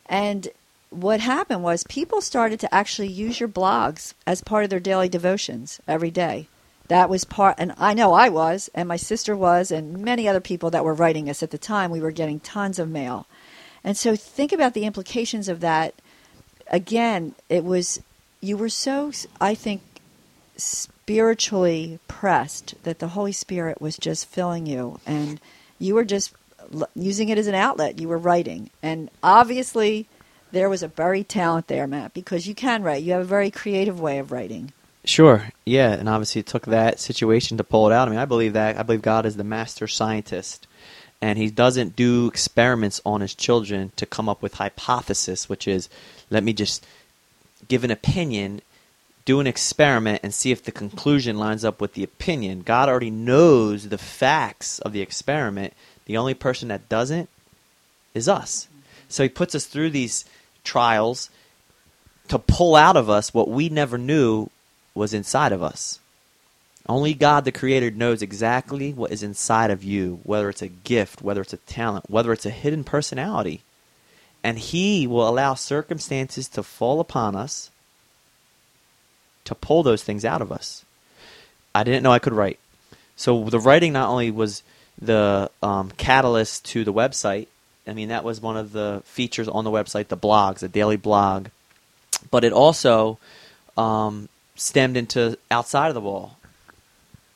And 0.06 0.46
what 0.90 1.18
happened 1.18 1.64
was 1.64 1.82
people 1.84 2.20
started 2.20 2.60
to 2.60 2.72
actually 2.72 3.08
use 3.08 3.40
your 3.40 3.48
blogs 3.48 4.14
as 4.28 4.42
part 4.42 4.62
of 4.62 4.70
their 4.70 4.78
daily 4.78 5.08
devotions 5.08 5.80
every 5.88 6.12
day. 6.12 6.46
That 6.88 7.10
was 7.10 7.24
part, 7.24 7.56
and 7.58 7.74
I 7.76 7.92
know 7.92 8.14
I 8.14 8.30
was, 8.30 8.70
and 8.74 8.88
my 8.88 8.96
sister 8.96 9.36
was, 9.36 9.70
and 9.70 9.98
many 9.98 10.26
other 10.26 10.40
people 10.40 10.70
that 10.70 10.84
were 10.84 10.94
writing 10.94 11.28
us 11.28 11.42
at 11.42 11.50
the 11.50 11.58
time. 11.58 11.90
We 11.90 12.00
were 12.00 12.10
getting 12.10 12.40
tons 12.40 12.78
of 12.78 12.88
mail. 12.88 13.26
And 13.84 13.96
so 13.96 14.16
think 14.16 14.52
about 14.52 14.74
the 14.74 14.84
implications 14.84 15.48
of 15.48 15.60
that. 15.60 15.94
Again, 16.70 17.34
it 17.48 17.62
was, 17.62 18.00
you 18.40 18.56
were 18.56 18.70
so, 18.70 19.12
I 19.40 19.54
think, 19.54 19.82
spiritually 20.56 21.98
pressed 22.08 22.74
that 22.84 22.98
the 22.98 23.08
Holy 23.08 23.32
Spirit 23.32 23.80
was 23.80 23.98
just 23.98 24.26
filling 24.26 24.66
you, 24.66 24.98
and 25.06 25.40
you 25.78 25.94
were 25.94 26.04
just 26.04 26.32
using 26.94 27.28
it 27.28 27.38
as 27.38 27.46
an 27.46 27.54
outlet. 27.54 28.00
You 28.00 28.08
were 28.08 28.18
writing. 28.18 28.70
And 28.82 29.10
obviously, 29.22 30.06
there 30.52 30.68
was 30.68 30.82
a 30.82 30.88
buried 30.88 31.28
talent 31.28 31.68
there, 31.68 31.86
Matt, 31.86 32.14
because 32.14 32.48
you 32.48 32.54
can 32.54 32.82
write. 32.82 33.02
You 33.02 33.12
have 33.12 33.22
a 33.22 33.26
very 33.26 33.50
creative 33.50 34.00
way 34.00 34.18
of 34.18 34.32
writing. 34.32 34.72
Sure, 35.08 35.48
yeah, 35.64 35.92
and 35.92 36.06
obviously 36.06 36.40
it 36.40 36.46
took 36.46 36.66
that 36.66 37.00
situation 37.00 37.56
to 37.56 37.64
pull 37.64 37.86
it 37.86 37.94
out. 37.94 38.08
I 38.08 38.10
mean, 38.10 38.20
I 38.20 38.26
believe 38.26 38.52
that. 38.52 38.76
I 38.76 38.82
believe 38.82 39.00
God 39.00 39.24
is 39.24 39.36
the 39.36 39.42
master 39.42 39.88
scientist, 39.88 40.66
and 41.22 41.38
He 41.38 41.48
doesn't 41.48 41.96
do 41.96 42.26
experiments 42.26 43.00
on 43.06 43.22
His 43.22 43.34
children 43.34 43.90
to 43.96 44.04
come 44.04 44.28
up 44.28 44.42
with 44.42 44.56
hypothesis, 44.56 45.48
which 45.48 45.66
is, 45.66 45.88
let 46.28 46.44
me 46.44 46.52
just 46.52 46.86
give 47.68 47.84
an 47.84 47.90
opinion, 47.90 48.60
do 49.24 49.40
an 49.40 49.46
experiment, 49.46 50.20
and 50.22 50.34
see 50.34 50.52
if 50.52 50.62
the 50.62 50.70
conclusion 50.70 51.38
lines 51.38 51.64
up 51.64 51.80
with 51.80 51.94
the 51.94 52.04
opinion. 52.04 52.60
God 52.60 52.90
already 52.90 53.10
knows 53.10 53.88
the 53.88 53.96
facts 53.96 54.78
of 54.78 54.92
the 54.92 55.00
experiment. 55.00 55.72
The 56.04 56.18
only 56.18 56.34
person 56.34 56.68
that 56.68 56.90
doesn't 56.90 57.30
is 58.12 58.28
us. 58.28 58.68
So 59.08 59.22
He 59.22 59.30
puts 59.30 59.54
us 59.54 59.64
through 59.64 59.88
these 59.88 60.26
trials 60.64 61.30
to 62.28 62.38
pull 62.38 62.76
out 62.76 62.98
of 62.98 63.08
us 63.08 63.32
what 63.32 63.48
we 63.48 63.70
never 63.70 63.96
knew 63.96 64.50
was 64.98 65.14
inside 65.14 65.52
of 65.52 65.62
us. 65.62 66.00
Only 66.88 67.12
God, 67.14 67.44
the 67.44 67.52
Creator, 67.52 67.90
knows 67.90 68.22
exactly 68.22 68.92
what 68.92 69.12
is 69.12 69.22
inside 69.22 69.70
of 69.70 69.84
you, 69.84 70.20
whether 70.22 70.48
it's 70.48 70.62
a 70.62 70.68
gift, 70.68 71.20
whether 71.20 71.42
it's 71.42 71.52
a 71.52 71.58
talent, 71.58 72.08
whether 72.08 72.32
it's 72.32 72.46
a 72.46 72.50
hidden 72.50 72.82
personality. 72.82 73.62
And 74.42 74.58
He 74.58 75.06
will 75.06 75.28
allow 75.28 75.54
circumstances 75.54 76.48
to 76.48 76.62
fall 76.62 77.00
upon 77.00 77.36
us 77.36 77.70
to 79.44 79.54
pull 79.54 79.82
those 79.82 80.02
things 80.02 80.24
out 80.24 80.42
of 80.42 80.52
us. 80.52 80.84
I 81.74 81.84
didn't 81.84 82.02
know 82.02 82.12
I 82.12 82.18
could 82.18 82.32
write. 82.32 82.58
So 83.16 83.44
the 83.44 83.58
writing 83.58 83.92
not 83.92 84.08
only 84.08 84.30
was 84.30 84.62
the 85.00 85.50
um, 85.62 85.90
catalyst 85.96 86.64
to 86.66 86.84
the 86.84 86.92
website, 86.92 87.48
I 87.86 87.94
mean, 87.94 88.08
that 88.08 88.24
was 88.24 88.40
one 88.40 88.56
of 88.56 88.72
the 88.72 89.02
features 89.04 89.48
on 89.48 89.64
the 89.64 89.70
website, 89.70 90.08
the 90.08 90.16
blogs, 90.16 90.58
the 90.58 90.68
daily 90.68 90.96
blog, 90.96 91.48
but 92.30 92.44
it 92.44 92.52
also 92.52 93.18
um, 93.76 94.28
stemmed 94.58 94.96
into 94.96 95.38
outside 95.50 95.88
of 95.88 95.94
the 95.94 96.00
wall. 96.00 96.36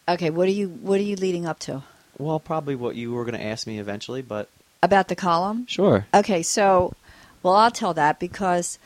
Okay, 0.09 0.31
what 0.31 0.49
are 0.49 0.53
you 0.53 0.69
what 0.69 0.99
are 1.01 1.05
you 1.05 1.17
leading 1.17 1.47
up 1.47 1.59
to? 1.61 1.83
Well, 2.19 2.39
probably 2.41 2.75
what 2.75 2.97
you 2.97 3.13
were 3.13 3.25
going 3.25 3.39
to 3.39 3.45
ask 3.45 3.67
me 3.67 3.79
eventually, 3.79 4.21
but 4.21 4.49
About 4.83 5.09
the 5.09 5.17
column? 5.17 5.67
sure. 5.67 6.07
Okay, 6.13 6.43
so 6.43 6.93
well, 7.43 7.55
I'll 7.55 7.71
tell 7.71 7.95
that 7.95 8.21
because 8.21 8.79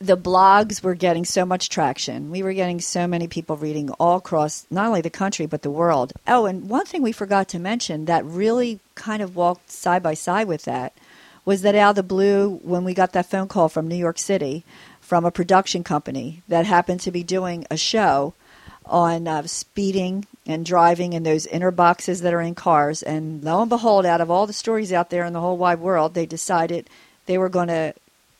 the 0.00 0.16
blogs 0.16 0.80
were 0.82 0.94
getting 0.94 1.24
so 1.24 1.44
much 1.44 1.68
traction. 1.68 2.30
We 2.30 2.42
were 2.44 2.52
getting 2.52 2.80
so 2.80 3.08
many 3.08 3.26
people 3.26 3.56
reading 3.56 3.90
all 3.98 4.18
across 4.18 4.64
not 4.70 4.86
only 4.86 5.00
the 5.00 5.10
country 5.10 5.46
but 5.46 5.62
the 5.62 5.70
world. 5.70 6.12
Oh, 6.26 6.46
and 6.46 6.68
one 6.70 6.86
thing 6.86 7.02
we 7.02 7.12
forgot 7.12 7.48
to 7.48 7.58
mention 7.58 8.04
that 8.04 8.24
really 8.24 8.78
kind 8.94 9.20
of 9.22 9.34
walked 9.34 9.70
side 9.72 10.02
by 10.04 10.14
side 10.14 10.46
with 10.46 10.62
that 10.64 10.92
was 11.44 11.62
that 11.62 11.74
out 11.74 11.90
of 11.90 11.96
the 11.96 12.02
blue, 12.02 12.60
when 12.62 12.84
we 12.84 12.94
got 12.94 13.12
that 13.12 13.24
phone 13.30 13.48
call 13.48 13.68
from 13.68 13.88
New 13.88 13.96
York 13.96 14.18
City 14.18 14.64
from 15.08 15.24
a 15.24 15.30
production 15.30 15.82
company 15.82 16.42
that 16.48 16.66
happened 16.66 17.00
to 17.00 17.10
be 17.10 17.22
doing 17.22 17.66
a 17.70 17.78
show 17.78 18.34
on 18.84 19.26
uh, 19.26 19.42
speeding 19.46 20.26
and 20.44 20.66
driving 20.66 21.14
in 21.14 21.22
those 21.22 21.46
inner 21.46 21.70
boxes 21.70 22.20
that 22.20 22.34
are 22.34 22.42
in 22.42 22.54
cars. 22.54 23.02
And 23.02 23.42
lo 23.42 23.62
and 23.62 23.70
behold, 23.70 24.04
out 24.04 24.20
of 24.20 24.30
all 24.30 24.46
the 24.46 24.52
stories 24.52 24.92
out 24.92 25.08
there 25.08 25.24
in 25.24 25.32
the 25.32 25.40
whole 25.40 25.56
wide 25.56 25.80
world, 25.80 26.12
they 26.12 26.26
decided 26.26 26.90
they 27.24 27.38
were 27.38 27.48
going 27.48 27.68
to, 27.68 27.94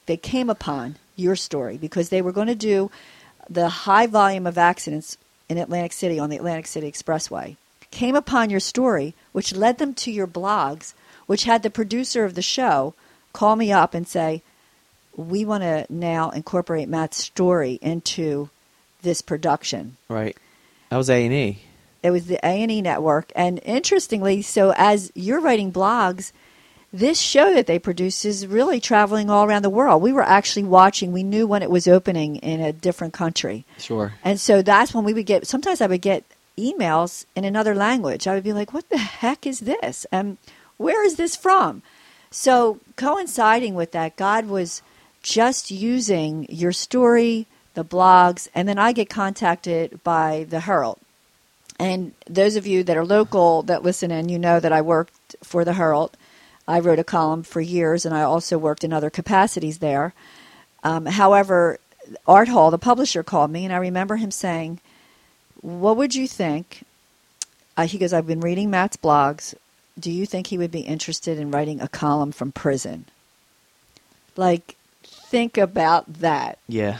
they 0.04 0.18
came 0.18 0.50
upon 0.50 0.96
your 1.16 1.36
story 1.36 1.78
because 1.78 2.10
they 2.10 2.20
were 2.20 2.32
going 2.32 2.48
to 2.48 2.54
do 2.54 2.90
the 3.48 3.70
high 3.70 4.06
volume 4.06 4.46
of 4.46 4.58
accidents 4.58 5.16
in 5.48 5.56
Atlantic 5.56 5.94
City 5.94 6.18
on 6.18 6.28
the 6.28 6.36
Atlantic 6.36 6.66
City 6.66 6.92
Expressway. 6.92 7.56
Came 7.90 8.14
upon 8.14 8.50
your 8.50 8.60
story, 8.60 9.14
which 9.32 9.56
led 9.56 9.78
them 9.78 9.94
to 9.94 10.10
your 10.10 10.26
blogs, 10.26 10.92
which 11.24 11.44
had 11.44 11.62
the 11.62 11.70
producer 11.70 12.26
of 12.26 12.34
the 12.34 12.42
show 12.42 12.92
call 13.32 13.56
me 13.56 13.72
up 13.72 13.94
and 13.94 14.06
say, 14.06 14.42
We 15.18 15.44
want 15.44 15.64
to 15.64 15.84
now 15.90 16.30
incorporate 16.30 16.88
Matt's 16.88 17.16
story 17.16 17.78
into 17.82 18.48
this 19.02 19.20
production. 19.20 19.96
Right. 20.08 20.36
That 20.90 20.96
was 20.96 21.10
A 21.10 21.24
and 21.24 21.34
E. 21.34 21.58
It 22.02 22.12
was 22.12 22.26
the 22.26 22.36
A 22.36 22.62
and 22.62 22.70
E 22.70 22.80
network, 22.80 23.32
and 23.34 23.60
interestingly, 23.64 24.40
so 24.42 24.72
as 24.76 25.10
you're 25.16 25.40
writing 25.40 25.72
blogs, 25.72 26.30
this 26.92 27.20
show 27.20 27.52
that 27.52 27.66
they 27.66 27.78
produce 27.80 28.24
is 28.24 28.46
really 28.46 28.80
traveling 28.80 29.28
all 29.28 29.44
around 29.44 29.62
the 29.62 29.68
world. 29.70 30.00
We 30.00 30.12
were 30.12 30.22
actually 30.22 30.62
watching. 30.64 31.10
We 31.12 31.24
knew 31.24 31.46
when 31.46 31.62
it 31.62 31.70
was 31.70 31.88
opening 31.88 32.36
in 32.36 32.60
a 32.60 32.72
different 32.72 33.12
country, 33.12 33.64
Sure. 33.76 34.14
and 34.24 34.38
so 34.40 34.62
that's 34.62 34.94
when 34.94 35.04
we 35.04 35.12
would 35.12 35.26
get. 35.26 35.46
Sometimes 35.46 35.80
I 35.80 35.88
would 35.88 36.00
get 36.00 36.22
emails 36.56 37.26
in 37.34 37.44
another 37.44 37.74
language. 37.74 38.26
I 38.28 38.34
would 38.34 38.44
be 38.44 38.52
like, 38.52 38.72
"What 38.72 38.88
the 38.88 38.98
heck 38.98 39.46
is 39.46 39.60
this? 39.60 40.06
And 40.12 40.38
where 40.76 41.04
is 41.04 41.16
this 41.16 41.34
from?" 41.34 41.82
So 42.30 42.78
coinciding 42.96 43.74
with 43.74 43.90
that, 43.92 44.16
God 44.16 44.46
was 44.46 44.80
just 45.22 45.70
using 45.70 46.46
your 46.48 46.72
story, 46.72 47.46
the 47.74 47.84
blogs, 47.84 48.48
and 48.54 48.68
then 48.68 48.78
I 48.78 48.92
get 48.92 49.10
contacted 49.10 50.02
by 50.02 50.46
the 50.48 50.60
Herald. 50.60 50.98
And 51.78 52.12
those 52.28 52.56
of 52.56 52.66
you 52.66 52.82
that 52.84 52.96
are 52.96 53.04
local 53.04 53.62
that 53.62 53.84
listen 53.84 54.10
in, 54.10 54.28
you 54.28 54.38
know 54.38 54.58
that 54.58 54.72
I 54.72 54.80
worked 54.80 55.36
for 55.42 55.64
the 55.64 55.74
Herald. 55.74 56.16
I 56.66 56.80
wrote 56.80 56.98
a 56.98 57.04
column 57.04 57.44
for 57.44 57.60
years, 57.60 58.04
and 58.04 58.14
I 58.14 58.22
also 58.22 58.58
worked 58.58 58.84
in 58.84 58.92
other 58.92 59.10
capacities 59.10 59.78
there. 59.78 60.12
Um, 60.82 61.06
however, 61.06 61.78
Art 62.26 62.48
Hall, 62.48 62.70
the 62.70 62.78
publisher, 62.78 63.22
called 63.22 63.50
me, 63.50 63.64
and 63.64 63.72
I 63.72 63.78
remember 63.78 64.16
him 64.16 64.30
saying, 64.30 64.80
"What 65.60 65.96
would 65.96 66.14
you 66.14 66.26
think?" 66.26 66.84
Uh, 67.76 67.86
he 67.86 67.98
goes, 67.98 68.12
"I've 68.12 68.26
been 68.26 68.40
reading 68.40 68.70
Matt's 68.70 68.96
blogs. 68.96 69.54
Do 69.98 70.10
you 70.10 70.26
think 70.26 70.48
he 70.48 70.58
would 70.58 70.70
be 70.70 70.80
interested 70.80 71.38
in 71.38 71.50
writing 71.50 71.80
a 71.80 71.88
column 71.88 72.32
from 72.32 72.52
prison?" 72.52 73.06
Like, 74.36 74.76
think 75.28 75.58
about 75.58 76.12
that. 76.14 76.58
Yeah. 76.66 76.98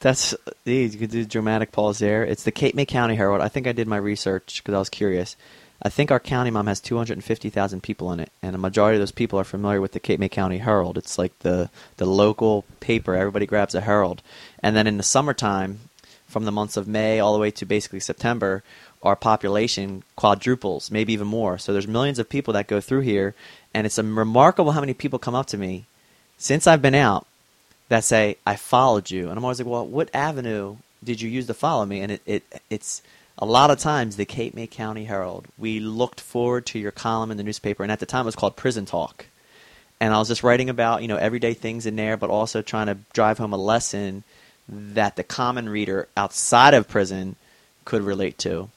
That's 0.00 0.34
you 0.64 0.90
could 0.90 1.10
do 1.10 1.24
dramatic 1.24 1.70
pause 1.70 1.98
there. 1.98 2.24
It's 2.24 2.42
the 2.42 2.50
Cape 2.50 2.74
May 2.74 2.86
County 2.86 3.14
Herald. 3.14 3.40
I 3.40 3.48
think 3.48 3.66
I 3.66 3.72
did 3.72 3.86
my 3.86 3.98
research 3.98 4.60
because 4.62 4.74
I 4.74 4.78
was 4.78 4.88
curious. 4.88 5.36
I 5.80 5.88
think 5.88 6.10
our 6.10 6.20
county 6.20 6.50
mom 6.50 6.68
has 6.68 6.80
250,000 6.80 7.82
people 7.82 8.12
in 8.12 8.20
it, 8.20 8.30
and 8.40 8.54
a 8.54 8.58
majority 8.58 8.96
of 8.96 9.00
those 9.00 9.12
people 9.12 9.38
are 9.38 9.44
familiar 9.44 9.80
with 9.80 9.92
the 9.92 10.00
Cape 10.00 10.18
May 10.18 10.28
County 10.28 10.58
Herald. 10.58 10.96
It's 10.98 11.18
like 11.18 11.38
the 11.40 11.70
the 11.98 12.06
local 12.06 12.64
paper. 12.80 13.14
Everybody 13.14 13.46
grabs 13.46 13.74
a 13.74 13.80
Herald, 13.80 14.22
and 14.60 14.74
then 14.74 14.86
in 14.86 14.96
the 14.96 15.02
summertime, 15.02 15.80
from 16.26 16.46
the 16.46 16.52
months 16.52 16.76
of 16.76 16.88
May 16.88 17.20
all 17.20 17.32
the 17.32 17.38
way 17.38 17.50
to 17.52 17.66
basically 17.66 18.00
September, 18.00 18.64
our 19.02 19.14
population 19.14 20.02
quadruples, 20.16 20.90
maybe 20.90 21.12
even 21.12 21.28
more. 21.28 21.58
So 21.58 21.72
there's 21.72 21.86
millions 21.86 22.18
of 22.18 22.28
people 22.28 22.54
that 22.54 22.66
go 22.66 22.80
through 22.80 23.00
here, 23.00 23.34
and 23.74 23.86
it's 23.86 23.98
remarkable 23.98 24.72
how 24.72 24.80
many 24.80 24.94
people 24.94 25.18
come 25.18 25.34
up 25.34 25.46
to 25.46 25.58
me 25.58 25.86
since 26.42 26.66
I've 26.66 26.82
been 26.82 26.96
out 26.96 27.24
that 27.88 28.02
say 28.02 28.36
I 28.44 28.56
followed 28.56 29.10
you, 29.10 29.28
and 29.28 29.38
I'm 29.38 29.44
always 29.44 29.60
like, 29.60 29.68
well, 29.68 29.86
what 29.86 30.10
avenue 30.12 30.76
did 31.04 31.20
you 31.20 31.30
use 31.30 31.46
to 31.46 31.54
follow 31.54 31.86
me? 31.86 32.00
And 32.00 32.12
it, 32.12 32.22
it 32.26 32.62
it's 32.68 33.00
a 33.38 33.46
lot 33.46 33.70
of 33.70 33.78
times 33.78 34.16
the 34.16 34.24
Cape 34.24 34.52
May 34.52 34.66
County 34.66 35.04
Herald. 35.04 35.46
We 35.56 35.78
looked 35.78 36.20
forward 36.20 36.66
to 36.66 36.80
your 36.80 36.90
column 36.90 37.30
in 37.30 37.36
the 37.36 37.44
newspaper, 37.44 37.84
and 37.84 37.92
at 37.92 38.00
the 38.00 38.06
time 38.06 38.22
it 38.22 38.26
was 38.26 38.36
called 38.36 38.56
Prison 38.56 38.86
Talk, 38.86 39.26
and 40.00 40.12
I 40.12 40.18
was 40.18 40.26
just 40.26 40.42
writing 40.42 40.68
about 40.68 41.02
you 41.02 41.08
know 41.08 41.16
everyday 41.16 41.54
things 41.54 41.86
in 41.86 41.94
there, 41.94 42.16
but 42.16 42.28
also 42.28 42.60
trying 42.60 42.88
to 42.88 42.98
drive 43.12 43.38
home 43.38 43.52
a 43.52 43.56
lesson 43.56 44.24
that 44.68 45.14
the 45.14 45.24
common 45.24 45.68
reader 45.68 46.08
outside 46.16 46.74
of 46.74 46.88
prison 46.88 47.36
could 47.84 48.02
relate 48.02 48.38
to. 48.38 48.68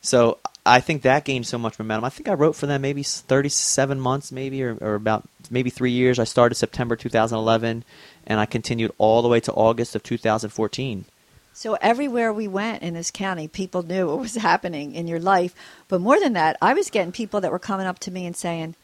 So 0.00 0.38
I 0.64 0.80
think 0.80 1.02
that 1.02 1.24
gained 1.24 1.46
so 1.46 1.58
much 1.58 1.78
momentum. 1.78 2.04
I 2.04 2.10
think 2.10 2.28
I 2.28 2.34
wrote 2.34 2.54
for 2.54 2.66
them 2.66 2.82
maybe 2.82 3.02
37 3.02 4.00
months, 4.00 4.30
maybe, 4.30 4.62
or, 4.62 4.76
or 4.80 4.94
about 4.94 5.24
maybe 5.50 5.70
three 5.70 5.90
years. 5.90 6.20
I 6.20 6.24
started 6.24 6.54
September 6.54 6.94
2011, 6.94 7.84
and 8.26 8.40
I 8.40 8.46
continued 8.46 8.92
all 8.98 9.22
the 9.22 9.28
way 9.28 9.40
to 9.40 9.52
August 9.52 9.96
of 9.96 10.04
2014. 10.04 11.04
So 11.52 11.74
everywhere 11.80 12.32
we 12.32 12.48
went 12.48 12.82
in 12.82 12.94
this 12.94 13.10
county, 13.10 13.48
people 13.48 13.82
knew 13.82 14.06
what 14.06 14.20
was 14.20 14.36
happening 14.36 14.94
in 14.94 15.08
your 15.08 15.20
life. 15.20 15.54
But 15.88 16.00
more 16.00 16.18
than 16.18 16.32
that, 16.34 16.56
I 16.62 16.74
was 16.74 16.90
getting 16.90 17.12
people 17.12 17.40
that 17.40 17.50
were 17.50 17.58
coming 17.58 17.86
up 17.86 17.98
to 18.00 18.10
me 18.10 18.24
and 18.24 18.36
saying, 18.36 18.74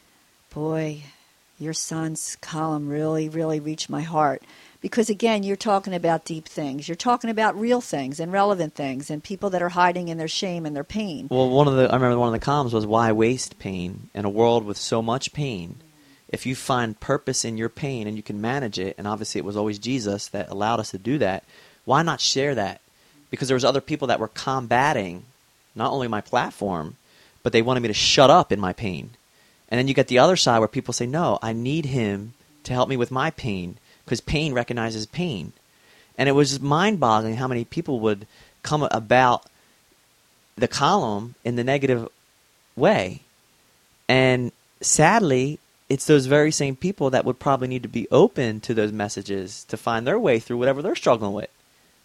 "Boy, 0.53 1.03
your 1.57 1.73
son's 1.73 2.35
column 2.41 2.89
really, 2.89 3.29
really 3.29 3.59
reached 3.59 3.89
my 3.89 4.01
heart." 4.01 4.43
Because 4.81 5.09
again, 5.09 5.43
you're 5.43 5.57
talking 5.57 5.93
about 5.93 6.23
deep 6.23 6.47
things. 6.47 6.87
You're 6.87 6.95
talking 6.95 7.29
about 7.29 7.59
real 7.59 7.81
things 7.81 8.19
and 8.19 8.31
relevant 8.31 8.75
things, 8.75 9.09
and 9.09 9.21
people 9.21 9.49
that 9.49 9.61
are 9.61 9.69
hiding 9.69 10.07
in 10.07 10.17
their 10.17 10.29
shame 10.29 10.65
and 10.65 10.75
their 10.75 10.85
pain. 10.85 11.27
Well, 11.29 11.49
one 11.49 11.67
of 11.67 11.75
the 11.75 11.89
I 11.89 11.95
remember 11.95 12.17
one 12.17 12.33
of 12.33 12.39
the 12.39 12.45
columns 12.45 12.73
was 12.73 12.85
why 12.85 13.11
waste 13.11 13.59
pain 13.59 14.09
in 14.13 14.23
a 14.23 14.29
world 14.29 14.65
with 14.65 14.77
so 14.77 15.01
much 15.01 15.33
pain. 15.33 15.77
If 16.29 16.45
you 16.45 16.55
find 16.55 16.99
purpose 16.99 17.43
in 17.43 17.57
your 17.57 17.69
pain 17.69 18.07
and 18.07 18.15
you 18.15 18.23
can 18.23 18.39
manage 18.39 18.79
it, 18.79 18.95
and 18.97 19.07
obviously 19.07 19.39
it 19.39 19.45
was 19.45 19.57
always 19.57 19.79
Jesus 19.79 20.27
that 20.29 20.49
allowed 20.49 20.79
us 20.79 20.91
to 20.91 20.97
do 20.97 21.17
that, 21.17 21.43
why 21.85 22.01
not 22.03 22.21
share 22.21 22.55
that? 22.55 22.81
Because 23.31 23.47
there 23.49 23.55
was 23.55 23.65
other 23.65 23.81
people 23.81 24.07
that 24.07 24.19
were 24.19 24.27
combating 24.29 25.25
not 25.75 25.91
only 25.91 26.07
my 26.07 26.21
platform, 26.21 26.95
but 27.43 27.51
they 27.51 27.61
wanted 27.61 27.81
me 27.81 27.87
to 27.87 27.93
shut 27.93 28.29
up 28.29 28.51
in 28.51 28.59
my 28.59 28.73
pain. 28.73 29.09
And 29.69 29.77
then 29.77 29.87
you 29.87 29.93
get 29.93 30.07
the 30.07 30.19
other 30.19 30.35
side 30.35 30.59
where 30.59 30.67
people 30.67 30.93
say, 30.93 31.05
"No, 31.05 31.37
I 31.41 31.51
need 31.51 31.85
him 31.85 32.33
to 32.63 32.73
help 32.73 32.87
me 32.87 32.95
with 32.95 33.11
my 33.11 33.31
pain 33.31 33.77
because 34.09 34.21
pain 34.21 34.53
recognizes 34.53 35.05
pain." 35.05 35.53
And 36.17 36.27
it 36.27 36.33
was 36.33 36.59
mind-boggling 36.59 37.37
how 37.37 37.47
many 37.47 37.63
people 37.63 37.99
would 38.01 38.27
come 38.63 38.83
about 38.91 39.45
the 40.57 40.67
column 40.67 41.35
in 41.45 41.55
the 41.55 41.63
negative 41.63 42.09
way. 42.75 43.21
And 44.09 44.51
sadly, 44.81 45.59
it's 45.87 46.05
those 46.05 46.25
very 46.25 46.51
same 46.51 46.75
people 46.75 47.09
that 47.11 47.23
would 47.23 47.39
probably 47.39 47.67
need 47.67 47.83
to 47.83 47.89
be 47.89 48.07
open 48.11 48.59
to 48.61 48.73
those 48.73 48.91
messages 48.91 49.63
to 49.65 49.77
find 49.77 50.05
their 50.05 50.19
way 50.19 50.39
through 50.39 50.57
whatever 50.57 50.81
they're 50.81 50.95
struggling 50.95 51.33
with. 51.33 51.49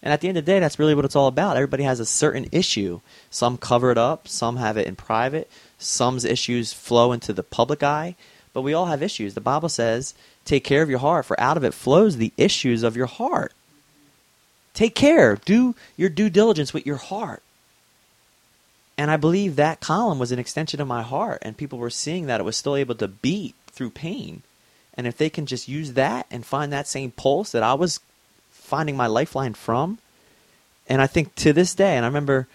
And 0.03 0.13
at 0.13 0.21
the 0.21 0.29
end 0.29 0.37
of 0.37 0.45
the 0.45 0.53
day, 0.53 0.61
that's 0.61 0.79
really 0.79 0.95
what 0.95 1.07
it's 1.07 1.17
all 1.17 1.29
about. 1.29 1.57
Everybody 1.57 1.83
has 1.83 1.99
a 1.99 2.07
certain 2.07 2.47
issue. 2.53 3.01
Some 3.31 3.57
cover 3.57 3.91
it 3.91 3.99
up, 3.99 4.29
some 4.29 4.59
have 4.59 4.77
it 4.77 4.87
in 4.87 4.97
private, 4.97 5.51
some's 5.79 6.25
issues 6.25 6.73
flow 6.73 7.11
into 7.13 7.33
the 7.33 7.43
public 7.43 7.83
eye, 7.83 8.15
but 8.53 8.63
we 8.63 8.75
all 8.75 8.87
have 8.87 9.03
issues. 9.03 9.35
The 9.35 9.41
Bible 9.41 9.71
says, 9.71 10.15
take 10.45 10.65
care 10.65 10.83
of 10.83 10.91
your 10.91 10.99
heart, 10.99 11.27
for 11.27 11.39
out 11.41 11.57
of 11.57 11.65
it 11.65 11.75
flows 11.75 12.17
the 12.17 12.33
issues 12.37 12.83
of 12.83 12.97
your 12.97 13.07
heart. 13.07 13.53
Take 14.75 14.95
care. 14.95 15.37
Do 15.37 15.75
your 15.97 16.09
due 16.09 16.29
diligence 16.29 16.75
with 16.75 16.87
your 16.87 16.97
heart. 16.97 17.43
And 18.97 19.11
I 19.11 19.17
believe 19.17 19.57
that 19.57 19.81
column 19.81 20.19
was 20.19 20.33
an 20.33 20.39
extension 20.39 20.81
of 20.81 20.89
my 20.89 21.03
heart, 21.03 21.39
and 21.43 21.57
people 21.57 21.79
were 21.79 21.91
seeing 21.91 22.27
that 22.27 22.41
it 22.41 22.45
was 22.45 22.57
still 22.57 22.77
able 22.77 22.95
to 22.97 23.09
beat 23.09 23.55
through 23.67 23.91
pain. 23.91 24.43
And 24.97 25.07
if 25.07 25.17
they 25.17 25.31
can 25.31 25.47
just 25.47 25.69
use 25.69 25.95
that 25.95 26.27
and 26.31 26.47
find 26.47 26.73
that 26.73 26.87
same 26.87 27.11
pulse 27.11 27.51
that 27.53 27.65
I 27.65 27.75
was 27.75 28.01
finding 28.51 28.97
my 28.97 29.09
lifeline 29.09 29.55
from, 29.55 29.99
and 30.89 31.03
I 31.03 31.07
think 31.07 31.35
to 31.37 31.53
this 31.53 31.75
day, 31.75 31.97
and 31.97 32.05
I 32.05 32.09
remember 32.09 32.47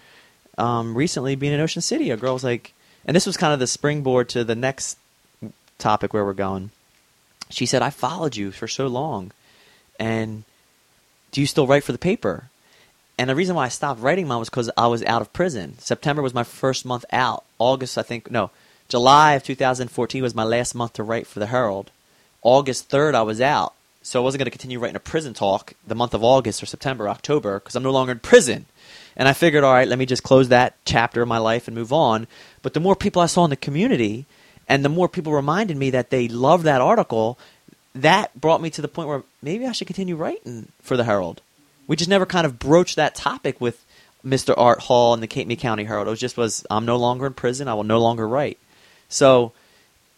um, 0.56 0.96
recently 0.96 1.34
being 1.34 1.52
in 1.52 1.60
Ocean 1.60 1.82
City, 1.82 2.10
a 2.10 2.16
girl 2.16 2.34
was 2.34 2.44
like, 2.44 2.72
and 3.04 3.14
this 3.14 3.26
was 3.26 3.36
kind 3.36 3.52
of 3.52 3.58
the 3.58 3.66
springboard 3.66 4.28
to 4.30 4.44
the 4.44 4.54
next 4.54 4.98
topic 5.78 6.12
where 6.14 6.24
we're 6.24 6.32
going. 6.32 6.70
She 7.50 7.66
said, 7.66 7.82
I 7.82 7.90
followed 7.90 8.36
you 8.36 8.50
for 8.52 8.68
so 8.68 8.86
long, 8.86 9.32
and 9.98 10.44
do 11.32 11.40
you 11.40 11.46
still 11.46 11.66
write 11.66 11.84
for 11.84 11.92
the 11.92 11.98
paper? 11.98 12.44
And 13.18 13.28
the 13.28 13.34
reason 13.34 13.54
why 13.54 13.66
I 13.66 13.68
stopped 13.68 14.00
writing 14.00 14.26
mine 14.26 14.38
was 14.38 14.48
because 14.48 14.70
I 14.76 14.86
was 14.86 15.04
out 15.04 15.20
of 15.20 15.32
prison. 15.32 15.76
September 15.78 16.22
was 16.22 16.32
my 16.32 16.44
first 16.44 16.86
month 16.86 17.04
out. 17.12 17.44
August, 17.58 17.98
I 17.98 18.02
think, 18.02 18.30
no, 18.30 18.50
July 18.88 19.34
of 19.34 19.44
2014 19.44 20.22
was 20.22 20.34
my 20.34 20.44
last 20.44 20.74
month 20.74 20.94
to 20.94 21.02
write 21.02 21.26
for 21.26 21.38
the 21.38 21.46
Herald. 21.46 21.90
August 22.42 22.88
3rd, 22.88 23.14
I 23.14 23.22
was 23.22 23.40
out. 23.40 23.74
So 24.02 24.18
I 24.18 24.24
wasn't 24.24 24.38
going 24.40 24.46
to 24.46 24.50
continue 24.50 24.78
writing 24.78 24.96
a 24.96 25.00
prison 25.00 25.34
talk 25.34 25.74
the 25.86 25.94
month 25.94 26.14
of 26.14 26.24
August 26.24 26.62
or 26.62 26.66
September, 26.66 27.08
October, 27.08 27.58
because 27.58 27.76
I'm 27.76 27.82
no 27.82 27.90
longer 27.90 28.12
in 28.12 28.20
prison. 28.20 28.64
And 29.14 29.28
I 29.28 29.34
figured, 29.34 29.62
all 29.62 29.74
right, 29.74 29.86
let 29.86 29.98
me 29.98 30.06
just 30.06 30.22
close 30.22 30.48
that 30.48 30.76
chapter 30.86 31.20
of 31.20 31.28
my 31.28 31.36
life 31.36 31.68
and 31.68 31.76
move 31.76 31.92
on. 31.92 32.26
But 32.62 32.72
the 32.72 32.80
more 32.80 32.96
people 32.96 33.20
I 33.20 33.26
saw 33.26 33.44
in 33.44 33.50
the 33.50 33.56
community, 33.56 34.24
and 34.70 34.84
the 34.84 34.88
more 34.88 35.08
people 35.08 35.32
reminded 35.32 35.76
me 35.76 35.90
that 35.90 36.10
they 36.10 36.28
loved 36.28 36.62
that 36.62 36.80
article, 36.80 37.36
that 37.92 38.40
brought 38.40 38.62
me 38.62 38.70
to 38.70 38.80
the 38.80 38.86
point 38.86 39.08
where 39.08 39.24
maybe 39.42 39.66
I 39.66 39.72
should 39.72 39.88
continue 39.88 40.14
writing 40.14 40.68
for 40.80 40.96
the 40.96 41.02
Herald. 41.02 41.42
We 41.88 41.96
just 41.96 42.08
never 42.08 42.24
kind 42.24 42.46
of 42.46 42.60
broached 42.60 42.94
that 42.94 43.16
topic 43.16 43.60
with 43.60 43.84
Mr. 44.24 44.54
Art 44.56 44.82
Hall 44.82 45.12
and 45.12 45.20
the 45.20 45.26
Cape 45.26 45.48
May 45.48 45.56
County 45.56 45.82
Herald. 45.82 46.06
It 46.06 46.10
was 46.10 46.20
just 46.20 46.36
was 46.36 46.64
I'm 46.70 46.86
no 46.86 46.96
longer 46.96 47.26
in 47.26 47.34
prison. 47.34 47.66
I 47.66 47.74
will 47.74 47.82
no 47.82 48.00
longer 48.00 48.28
write. 48.28 48.58
So 49.08 49.50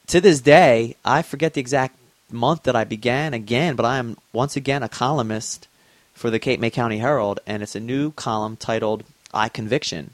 to 0.09 0.21
this 0.21 0.43
day, 0.43 0.97
I 1.03 1.23
forget 1.23 1.55
the 1.55 1.61
exact 1.63 1.97
month 2.31 2.65
that 2.65 2.77
I 2.77 2.85
began 2.85 3.33
again, 3.33 3.75
but 3.75 3.87
I 3.87 3.97
am 3.97 4.19
once 4.35 4.55
again 4.55 4.83
a 4.83 4.89
columnist 4.89 5.67
for 6.13 6.29
the 6.29 6.39
Cape 6.39 6.61
May 6.61 6.69
County 6.69 6.99
Herald, 6.99 7.41
and 7.47 7.63
it's 7.63 7.75
a 7.75 7.81
new 7.81 8.11
column 8.11 8.57
titled 8.57 9.05
"I 9.33 9.49
Conviction." 9.49 10.11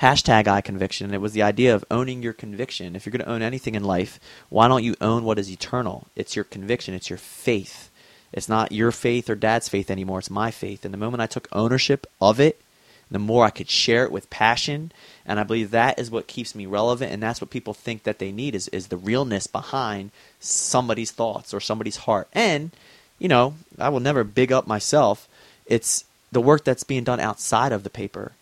Hashtag 0.00 0.48
I 0.48 0.60
conviction. 0.60 1.14
It 1.14 1.20
was 1.20 1.32
the 1.32 1.42
idea 1.42 1.74
of 1.74 1.84
owning 1.90 2.22
your 2.22 2.32
conviction. 2.32 2.96
If 2.96 3.06
you're 3.06 3.12
going 3.12 3.24
to 3.24 3.30
own 3.30 3.42
anything 3.42 3.74
in 3.74 3.84
life, 3.84 4.18
why 4.48 4.66
don't 4.66 4.82
you 4.82 4.96
own 5.00 5.24
what 5.24 5.38
is 5.38 5.50
eternal? 5.50 6.08
It's 6.16 6.34
your 6.34 6.44
conviction. 6.44 6.94
It's 6.94 7.08
your 7.08 7.18
faith. 7.18 7.90
It's 8.32 8.48
not 8.48 8.72
your 8.72 8.90
faith 8.90 9.30
or 9.30 9.36
dad's 9.36 9.68
faith 9.68 9.90
anymore. 9.90 10.18
It's 10.18 10.30
my 10.30 10.50
faith. 10.50 10.84
And 10.84 10.92
the 10.92 10.98
moment 10.98 11.22
I 11.22 11.26
took 11.26 11.48
ownership 11.52 12.06
of 12.20 12.40
it, 12.40 12.60
the 13.08 13.20
more 13.20 13.44
I 13.44 13.50
could 13.50 13.70
share 13.70 14.04
it 14.04 14.10
with 14.10 14.30
passion. 14.30 14.90
And 15.24 15.38
I 15.38 15.44
believe 15.44 15.70
that 15.70 15.98
is 16.00 16.10
what 16.10 16.26
keeps 16.26 16.56
me 16.56 16.66
relevant. 16.66 17.12
And 17.12 17.22
that's 17.22 17.40
what 17.40 17.50
people 17.50 17.72
think 17.72 18.02
that 18.02 18.18
they 18.18 18.32
need 18.32 18.56
is, 18.56 18.66
is 18.68 18.88
the 18.88 18.96
realness 18.96 19.46
behind 19.46 20.10
somebody's 20.40 21.12
thoughts 21.12 21.54
or 21.54 21.60
somebody's 21.60 21.98
heart. 21.98 22.26
And, 22.32 22.72
you 23.20 23.28
know, 23.28 23.54
I 23.78 23.90
will 23.90 24.00
never 24.00 24.24
big 24.24 24.50
up 24.50 24.66
myself. 24.66 25.28
It's 25.66 26.04
the 26.32 26.40
work 26.40 26.64
that's 26.64 26.82
being 26.82 27.04
done 27.04 27.20
outside 27.20 27.70
of 27.70 27.84
the 27.84 27.90
paper. 27.90 28.32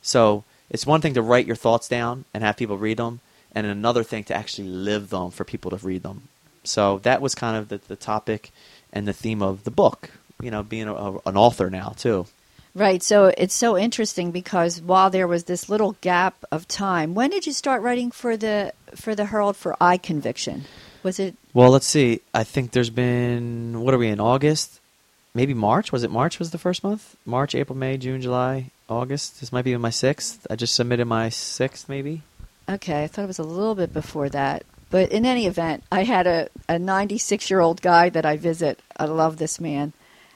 So 0.00 0.44
it's 0.72 0.86
one 0.86 1.02
thing 1.02 1.14
to 1.14 1.22
write 1.22 1.46
your 1.46 1.54
thoughts 1.54 1.86
down 1.86 2.24
and 2.32 2.42
have 2.42 2.56
people 2.56 2.78
read 2.78 2.96
them, 2.96 3.20
and 3.54 3.66
another 3.66 4.02
thing 4.02 4.24
to 4.24 4.34
actually 4.34 4.68
live 4.68 5.10
them 5.10 5.30
for 5.30 5.44
people 5.44 5.70
to 5.70 5.76
read 5.76 6.02
them. 6.02 6.22
So 6.64 6.98
that 7.00 7.20
was 7.20 7.34
kind 7.34 7.56
of 7.56 7.68
the, 7.68 7.78
the 7.86 7.96
topic 7.96 8.50
and 8.92 9.06
the 9.06 9.12
theme 9.12 9.42
of 9.42 9.64
the 9.64 9.70
book. 9.70 10.10
You 10.40 10.50
know, 10.50 10.62
being 10.62 10.88
a, 10.88 10.94
a, 10.94 11.18
an 11.26 11.36
author 11.36 11.70
now 11.70 11.90
too. 11.90 12.26
Right. 12.74 13.02
So 13.02 13.26
it's 13.36 13.54
so 13.54 13.76
interesting 13.76 14.30
because 14.30 14.80
while 14.80 15.10
there 15.10 15.28
was 15.28 15.44
this 15.44 15.68
little 15.68 15.96
gap 16.00 16.42
of 16.50 16.66
time, 16.66 17.14
when 17.14 17.28
did 17.28 17.46
you 17.46 17.52
start 17.52 17.82
writing 17.82 18.10
for 18.10 18.36
the 18.36 18.72
for 18.94 19.14
the 19.14 19.26
Herald 19.26 19.56
for 19.56 19.76
I 19.78 19.98
Conviction? 19.98 20.64
Was 21.02 21.20
it? 21.20 21.36
Well, 21.52 21.70
let's 21.70 21.86
see. 21.86 22.22
I 22.32 22.44
think 22.44 22.70
there's 22.70 22.90
been 22.90 23.80
what 23.82 23.92
are 23.92 23.98
we 23.98 24.08
in 24.08 24.20
August? 24.20 24.80
Maybe 25.34 25.54
March. 25.54 25.92
Was 25.92 26.02
it 26.02 26.10
March? 26.10 26.38
Was 26.38 26.50
the 26.50 26.58
first 26.58 26.84
month? 26.84 27.16
March, 27.24 27.54
April, 27.54 27.76
May, 27.76 27.96
June, 27.96 28.20
July, 28.20 28.70
August. 28.88 29.40
This 29.40 29.52
might 29.52 29.64
be 29.64 29.74
my 29.76 29.90
sixth. 29.90 30.46
I 30.50 30.56
just 30.56 30.74
submitted 30.74 31.06
my 31.06 31.30
sixth, 31.30 31.88
maybe. 31.88 32.22
Okay, 32.68 33.04
I 33.04 33.06
thought 33.06 33.24
it 33.24 33.28
was 33.28 33.38
a 33.38 33.44
little 33.44 33.74
bit 33.74 33.94
before 33.94 34.28
that. 34.28 34.64
But 34.90 35.10
in 35.10 35.24
any 35.24 35.46
event, 35.46 35.84
I 35.90 36.04
had 36.04 36.26
a, 36.26 36.48
a 36.68 36.78
96 36.78 37.48
year 37.48 37.60
old 37.60 37.80
guy 37.80 38.10
that 38.10 38.26
I 38.26 38.36
visit. 38.36 38.80
I 38.98 39.06
love 39.06 39.38
this 39.38 39.58
man. 39.58 39.94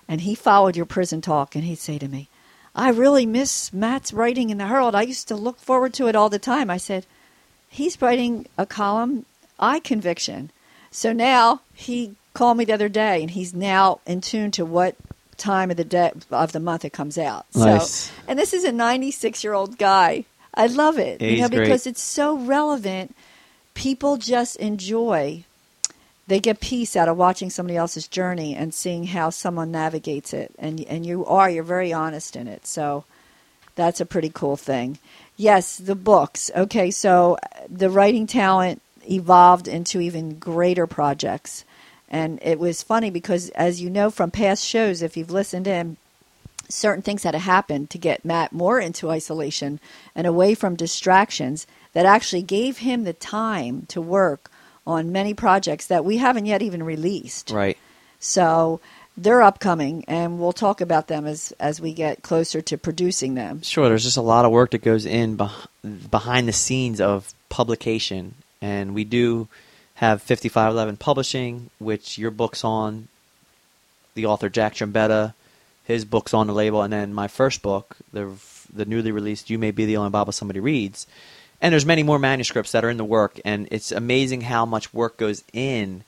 And 0.09 0.23
he 0.23 0.35
followed 0.35 0.77
your 0.77 0.87
prison 0.87 1.21
talk, 1.21 1.55
and 1.55 1.65
he'd 1.65 1.79
say 1.79 1.99
to 1.99 2.09
me, 2.09 2.29
I 2.75 2.91
really 2.91 3.27
miss 3.27 3.73
Matt's 3.73 4.13
writing 4.15 4.49
in 4.49 4.59
the 4.59 4.67
Herald. 4.67 4.95
I 4.95 5.03
used 5.03 5.29
to 5.29 5.37
look 5.37 5.59
forward 5.59 5.93
to 5.95 6.09
it 6.09 6.17
all 6.17 6.31
the 6.31 6.39
time. 6.39 6.71
I 6.71 6.77
said, 6.79 7.05
He's 7.69 8.01
writing 8.01 8.47
a 8.57 8.65
column, 8.65 9.27
I 9.59 9.81
Conviction. 9.81 10.51
So 10.91 11.13
now 11.13 11.61
he 11.75 12.15
called 12.37 12.57
me 12.59 12.65
the 12.65 12.73
other 12.75 12.89
day, 12.89 13.21
and 13.23 13.31
he's 13.31 13.55
now 13.55 14.01
in 14.07 14.21
tune 14.21 14.51
to 14.53 14.65
what 14.65 14.95
time 15.37 15.71
of 15.71 15.77
the 15.77 15.85
day 15.85 16.13
of 16.31 16.53
the 16.53 16.61
month 16.61 16.85
it 16.85 16.93
comes 16.93 17.19
out. 17.19 17.47
Nice. 17.55 17.91
So, 17.91 18.13
and 18.29 18.39
this 18.39 18.53
is 18.53 18.65
a 18.65 18.73
96 18.73 19.43
year 19.45 19.53
old 19.55 19.79
guy. 19.79 20.25
I 20.55 20.67
love 20.69 20.99
it, 20.99 21.21
Yeah, 21.21 21.29
you 21.29 21.37
know, 21.37 21.43
he's 21.43 21.51
great. 21.51 21.65
because 21.65 21.87
it's 21.87 22.03
so 22.03 22.37
relevant. 22.39 23.15
People 23.75 24.17
just 24.17 24.57
enjoy. 24.57 25.45
They 26.29 26.41
get 26.41 26.61
peace 26.61 26.97
out 26.97 27.09
of 27.09 27.17
watching 27.19 27.51
somebody 27.51 27.77
else's 27.77 28.09
journey 28.09 28.55
and 28.57 28.73
seeing 28.75 29.05
how 29.05 29.31
someone 29.31 29.71
navigates 29.71 30.33
it, 30.33 30.53
and 30.59 30.81
and 30.89 31.05
you 31.07 31.25
are 31.27 31.49
you're 31.51 31.63
very 31.63 31.93
honest 31.93 32.35
in 32.37 32.49
it. 32.49 32.67
So 32.67 33.05
that's 33.75 34.01
a 34.01 34.07
pretty 34.07 34.31
cool 34.33 34.57
thing. 34.57 34.99
Yes, 35.37 35.77
the 35.77 35.95
books. 35.95 36.51
Okay, 36.57 36.91
so 36.91 37.35
uh, 37.43 37.61
the 37.69 37.91
writing 37.91 38.27
talent 38.27 38.81
evolved 39.09 39.69
into 39.69 40.01
even 40.01 40.39
greater 40.39 40.87
projects. 40.87 41.65
And 42.09 42.39
it 42.43 42.59
was 42.59 42.83
funny 42.83 43.11
because, 43.11 43.51
as 43.51 43.81
you 43.81 43.91
know 43.91 44.11
from 44.11 44.31
past 44.31 44.65
shows, 44.65 45.03
if 45.03 45.17
you've 45.17 45.31
listened 45.31 45.67
in, 45.67 45.97
certain 46.69 47.03
things 47.03 47.23
had 47.23 47.33
to 47.33 47.39
happen 47.39 47.87
to 47.89 47.99
get 47.99 48.25
Matt 48.25 48.53
more 48.53 48.81
into 48.81 49.11
isolation 49.11 49.81
and 50.15 50.27
away 50.27 50.55
from 50.55 50.77
distractions 50.77 51.67
that 51.93 52.07
actually 52.07 52.43
gave 52.43 52.79
him 52.79 53.05
the 53.05 53.13
time 53.13 53.87
to 53.89 54.01
work 54.01 54.51
on 54.87 55.13
many 55.13 55.35
projects 55.35 55.87
that 55.87 56.05
we 56.05 56.19
haven't 56.19 56.47
yet 56.47 56.63
even 56.63 56.83
released. 56.83 57.51
Right. 57.51 57.77
So 58.21 58.81
they're 59.17 59.43
upcoming, 59.43 60.05
and 60.07 60.39
we'll 60.39 60.53
talk 60.53 60.81
about 60.81 61.09
them 61.09 61.27
as, 61.27 61.53
as 61.59 61.81
we 61.81 61.93
get 61.93 62.23
closer 62.23 62.61
to 62.63 62.79
producing 62.79 63.35
them. 63.35 63.63
Sure. 63.63 63.89
There's 63.89 64.05
just 64.05 64.17
a 64.17 64.23
lot 64.23 64.45
of 64.45 64.53
work 64.53 64.73
that 64.73 64.83
goes 64.83 65.07
in 65.07 65.37
beh- 65.37 66.11
behind 66.11 66.47
the 66.47 66.53
scenes 66.53 67.01
of 67.01 67.33
publication, 67.49 68.35
and 68.61 68.95
we 68.95 69.05
do 69.05 69.49
have 69.97 70.23
5511 70.23 70.97
Publishing, 70.97 71.71
which 71.79 72.19
your 72.19 72.31
book's 72.31 72.65
on. 72.65 73.09
The 74.15 74.27
author 74.27 74.49
Jack 74.49 74.75
Trombetta, 74.75 75.35
his 75.85 76.05
book's 76.05 76.33
on 76.33 76.47
the 76.47 76.55
label, 76.55 76.83
and 76.83 76.93
then 76.93 77.13
my 77.13 77.29
first 77.29 77.63
book, 77.63 77.97
the 78.13 78.31
the 78.73 78.85
newly 78.85 79.13
released 79.13 79.51
"You 79.51 79.59
May 79.59 79.71
Be 79.71 79.85
the 79.85 79.97
Only 79.99 80.11
Bible 80.11 80.33
Somebody 80.33 80.61
Reads," 80.61 81.07
and 81.61 81.73
there's 81.73 81.87
many 81.87 82.03
more 82.03 82.19
manuscripts 82.19 82.73
that 82.73 82.85
are 82.85 82.91
in 82.91 82.97
the 82.97 83.05
work, 83.05 83.39
and 83.45 83.69
it's 83.71 83.93
amazing 83.93 84.43
how 84.43 84.65
much 84.65 84.93
work 84.95 85.17
goes 85.19 85.45
in 85.53 86.05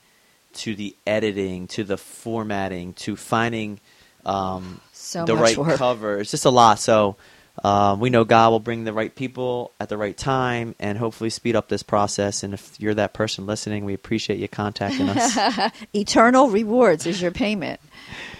to 0.53 0.75
the 0.75 0.95
editing, 1.05 1.67
to 1.67 1.83
the 1.83 1.97
formatting, 1.97 2.93
to 2.93 3.15
finding 3.15 3.79
um, 4.25 4.81
So 4.91 5.25
the 5.25 5.35
right 5.35 5.57
work. 5.57 5.77
cover. 5.77 6.19
It's 6.19 6.31
just 6.31 6.45
a 6.45 6.49
lot. 6.49 6.79
So 6.79 7.15
um, 7.63 7.99
we 7.99 8.09
know 8.09 8.23
God 8.23 8.49
will 8.51 8.59
bring 8.59 8.83
the 8.83 8.93
right 8.93 9.13
people 9.13 9.71
at 9.79 9.89
the 9.89 9.97
right 9.97 10.17
time 10.17 10.75
and 10.79 10.97
hopefully 10.97 11.29
speed 11.29 11.55
up 11.55 11.67
this 11.67 11.83
process. 11.83 12.43
And 12.43 12.53
if 12.53 12.79
you're 12.79 12.93
that 12.95 13.13
person 13.13 13.45
listening, 13.45 13.85
we 13.85 13.93
appreciate 13.93 14.39
you 14.39 14.47
contacting 14.47 15.09
us. 15.09 15.71
eternal 15.95 16.49
rewards 16.49 17.05
is 17.05 17.21
your 17.21 17.31
payment. 17.31 17.79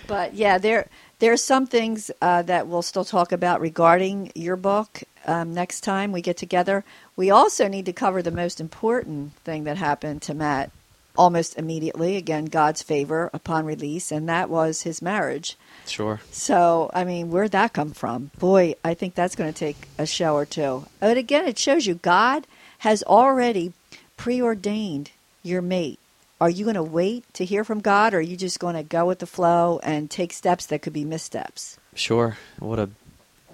But 0.07 0.33
yeah, 0.33 0.57
there 0.57 0.87
there 1.19 1.33
are 1.33 1.37
some 1.37 1.67
things 1.67 2.09
uh, 2.21 2.43
that 2.43 2.67
we'll 2.67 2.81
still 2.81 3.03
talk 3.03 3.31
about 3.31 3.59
regarding 3.61 4.31
your 4.35 4.55
book 4.55 5.03
um, 5.27 5.53
next 5.53 5.81
time 5.81 6.11
we 6.11 6.21
get 6.21 6.37
together. 6.37 6.85
We 7.15 7.29
also 7.29 7.67
need 7.67 7.85
to 7.87 7.93
cover 7.93 8.21
the 8.21 8.31
most 8.31 8.61
important 8.61 9.35
thing 9.39 9.65
that 9.65 9.77
happened 9.77 10.21
to 10.23 10.33
Matt 10.33 10.71
almost 11.17 11.57
immediately. 11.57 12.15
Again, 12.15 12.45
God's 12.45 12.81
favor 12.81 13.29
upon 13.33 13.65
release, 13.65 14.11
and 14.11 14.29
that 14.29 14.49
was 14.49 14.83
his 14.83 15.01
marriage. 15.01 15.57
sure. 15.85 16.21
So, 16.31 16.89
I 16.93 17.03
mean, 17.03 17.29
where'd 17.29 17.51
that 17.51 17.73
come 17.73 17.91
from? 17.91 18.31
Boy, 18.39 18.75
I 18.83 18.93
think 18.93 19.15
that's 19.15 19.35
going 19.35 19.51
to 19.51 19.57
take 19.57 19.87
a 19.97 20.05
show 20.05 20.35
or 20.35 20.45
two. 20.45 20.85
But 20.99 21.17
again, 21.17 21.47
it 21.47 21.57
shows 21.57 21.85
you 21.85 21.95
God 21.95 22.47
has 22.79 23.03
already 23.03 23.73
preordained 24.17 25.11
your 25.43 25.61
mate. 25.61 25.99
Are 26.41 26.49
you 26.49 26.63
going 26.63 26.75
to 26.75 26.83
wait 26.83 27.25
to 27.33 27.43
hear 27.43 27.65
from 27.65 27.81
God, 27.81 28.13
or 28.13 28.19
are 28.19 28.21
you 28.21 28.37
just 28.37 28.59
going 28.59 28.75
to 28.75 28.83
go 28.83 29.05
with 29.05 29.19
the 29.19 29.25
flow 29.25 29.79
and 29.83 30.09
take 30.09 30.31
steps 30.31 30.65
that 30.67 30.81
could 30.81 30.93
be 30.93 31.03
missteps? 31.03 31.77
Sure. 31.95 32.37
What 32.59 32.79
a 32.79 32.89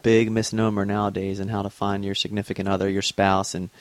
big 0.04 0.32
misnomer 0.32 0.86
nowadays 0.86 1.40
and 1.40 1.50
how 1.50 1.64
to 1.64 1.70
find 1.72 2.06
your 2.06 2.14
significant 2.14 2.70
other, 2.70 2.88
your 2.88 3.02
spouse, 3.02 3.56
and 3.56 3.72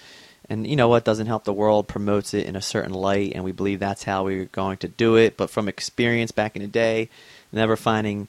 and 0.48 0.66
you 0.66 0.76
know 0.76 0.88
what 0.88 1.04
doesn't 1.04 1.26
help 1.26 1.44
the 1.44 1.52
world 1.52 1.88
promotes 1.88 2.34
it 2.34 2.46
in 2.46 2.56
a 2.56 2.62
certain 2.62 2.92
light, 2.92 3.32
and 3.34 3.44
we 3.44 3.52
believe 3.52 3.80
that's 3.80 4.04
how 4.04 4.24
we're 4.24 4.46
going 4.46 4.76
to 4.78 4.88
do 4.88 5.16
it. 5.16 5.36
But 5.36 5.50
from 5.50 5.68
experience 5.68 6.32
back 6.32 6.56
in 6.56 6.62
the 6.62 6.68
day, 6.68 7.08
never 7.52 7.76
finding 7.76 8.28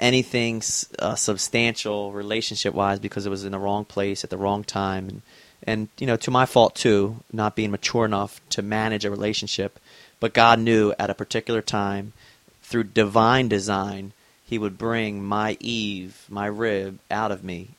anything 0.00 0.62
uh, 0.98 1.14
substantial 1.14 2.12
relationship 2.12 2.74
wise 2.74 2.98
because 2.98 3.26
it 3.26 3.30
was 3.30 3.44
in 3.44 3.52
the 3.52 3.58
wrong 3.58 3.84
place 3.84 4.24
at 4.24 4.30
the 4.30 4.36
wrong 4.36 4.64
time, 4.64 5.08
and 5.08 5.22
and 5.62 5.88
you 5.98 6.06
know 6.06 6.16
to 6.16 6.30
my 6.30 6.46
fault 6.46 6.74
too, 6.74 7.22
not 7.32 7.56
being 7.56 7.70
mature 7.70 8.04
enough 8.04 8.40
to 8.50 8.62
manage 8.62 9.04
a 9.04 9.10
relationship. 9.10 9.78
But 10.18 10.32
God 10.32 10.58
knew 10.58 10.94
at 10.98 11.10
a 11.10 11.14
particular 11.14 11.60
time, 11.60 12.14
through 12.62 12.84
divine 12.84 13.48
design, 13.48 14.12
He 14.44 14.58
would 14.58 14.78
bring 14.78 15.22
my 15.22 15.58
Eve, 15.60 16.24
my 16.30 16.46
rib, 16.46 16.98
out 17.10 17.30
of 17.30 17.44
me 17.44 17.70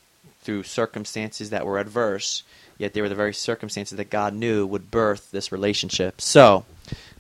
through 0.41 0.63
circumstances 0.63 1.50
that 1.50 1.65
were 1.65 1.80
adverse, 1.80 2.43
yet 2.78 2.94
they 2.94 3.02
were 3.02 3.10
the 3.10 3.16
very 3.16 3.34
circumstances 3.34 3.98
that 3.98 4.10
God 4.10 4.34
knew 4.34 4.66
would 4.66 4.92
birth 4.92 5.32
this 5.32 5.52
relationship. 5.52 6.22
So, 6.22 6.66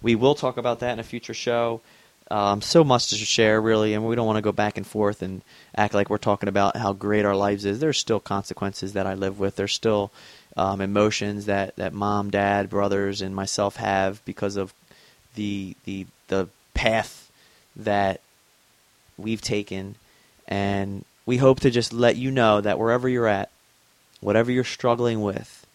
we 0.01 0.15
will 0.15 0.35
talk 0.35 0.57
about 0.57 0.79
that 0.79 0.93
in 0.93 0.99
a 0.99 1.03
future 1.03 1.33
show. 1.33 1.81
Um, 2.29 2.61
so 2.61 2.83
much 2.83 3.07
to 3.07 3.15
share, 3.15 3.61
really, 3.61 3.93
and 3.93 4.05
we 4.05 4.15
don't 4.15 4.25
want 4.25 4.37
to 4.37 4.41
go 4.41 4.51
back 4.51 4.77
and 4.77 4.85
forth 4.85 5.21
and 5.21 5.41
act 5.75 5.93
like 5.93 6.09
we're 6.09 6.17
talking 6.17 6.49
about 6.49 6.75
how 6.75 6.91
great 6.91 7.23
our 7.23 7.35
lives 7.35 7.63
is. 7.63 7.79
There's 7.79 7.97
still 7.97 8.19
consequences 8.19 8.93
that 8.93 9.07
I 9.07 9.13
live 9.13 9.39
with. 9.39 9.55
There's 9.55 9.73
still 9.73 10.11
um, 10.57 10.81
emotions 10.81 11.45
that, 11.45 11.75
that 11.77 11.93
mom, 11.93 12.29
dad, 12.29 12.69
brothers, 12.69 13.21
and 13.21 13.33
myself 13.33 13.77
have 13.77 14.23
because 14.25 14.57
of 14.57 14.73
the 15.35 15.75
the 15.85 16.07
the 16.27 16.49
path 16.73 17.31
that 17.77 18.19
we've 19.17 19.41
taken, 19.41 19.95
and 20.47 21.05
we 21.25 21.37
hope 21.37 21.61
to 21.61 21.69
just 21.69 21.93
let 21.93 22.17
you 22.17 22.31
know 22.31 22.59
that 22.59 22.79
wherever 22.79 23.07
you're 23.07 23.27
at, 23.27 23.49
whatever 24.21 24.51
you're 24.51 24.63
struggling 24.63 25.21
with, 25.21 25.65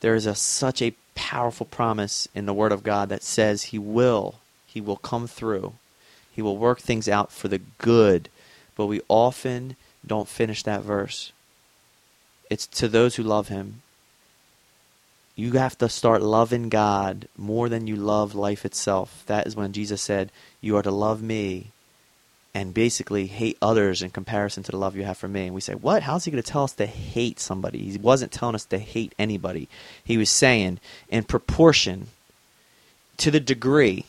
there 0.00 0.14
is 0.14 0.26
a 0.26 0.34
such 0.34 0.80
a 0.80 0.94
powerful 1.14 1.66
promise 1.66 2.28
in 2.34 2.46
the 2.46 2.54
Word 2.54 2.72
of 2.72 2.82
God 2.82 3.08
that 3.08 3.22
says 3.22 3.64
He 3.64 3.78
will, 3.78 4.36
He 4.66 4.80
will 4.80 4.96
come 4.96 5.26
through, 5.26 5.74
He 6.32 6.42
will 6.42 6.56
work 6.56 6.80
things 6.80 7.08
out 7.08 7.32
for 7.32 7.48
the 7.48 7.60
good, 7.78 8.28
but 8.76 8.86
we 8.86 9.00
often 9.08 9.76
don't 10.06 10.28
finish 10.28 10.62
that 10.62 10.82
verse. 10.82 11.32
It's 12.48 12.66
to 12.66 12.88
those 12.88 13.16
who 13.16 13.22
love 13.22 13.48
Him. 13.48 13.82
You 15.36 15.52
have 15.52 15.78
to 15.78 15.88
start 15.88 16.22
loving 16.22 16.68
God 16.68 17.28
more 17.36 17.68
than 17.68 17.86
you 17.86 17.96
love 17.96 18.34
life 18.34 18.64
itself. 18.64 19.22
That 19.26 19.46
is 19.46 19.56
when 19.56 19.72
Jesus 19.72 20.02
said, 20.02 20.30
You 20.60 20.76
are 20.76 20.82
to 20.82 20.90
love 20.90 21.22
me 21.22 21.70
and 22.54 22.74
basically 22.74 23.26
hate 23.26 23.56
others 23.62 24.02
in 24.02 24.10
comparison 24.10 24.62
to 24.64 24.72
the 24.72 24.78
love 24.78 24.96
you 24.96 25.04
have 25.04 25.18
for 25.18 25.28
me. 25.28 25.46
And 25.46 25.54
we 25.54 25.60
say, 25.60 25.74
What? 25.74 26.02
How's 26.02 26.24
he 26.24 26.30
going 26.30 26.42
to 26.42 26.50
tell 26.50 26.64
us 26.64 26.72
to 26.74 26.86
hate 26.86 27.38
somebody? 27.38 27.78
He 27.78 27.98
wasn't 27.98 28.32
telling 28.32 28.54
us 28.54 28.64
to 28.66 28.78
hate 28.78 29.14
anybody. 29.18 29.68
He 30.04 30.16
was 30.16 30.30
saying, 30.30 30.80
in 31.08 31.24
proportion 31.24 32.08
to 33.18 33.30
the 33.30 33.40
degree 33.40 34.06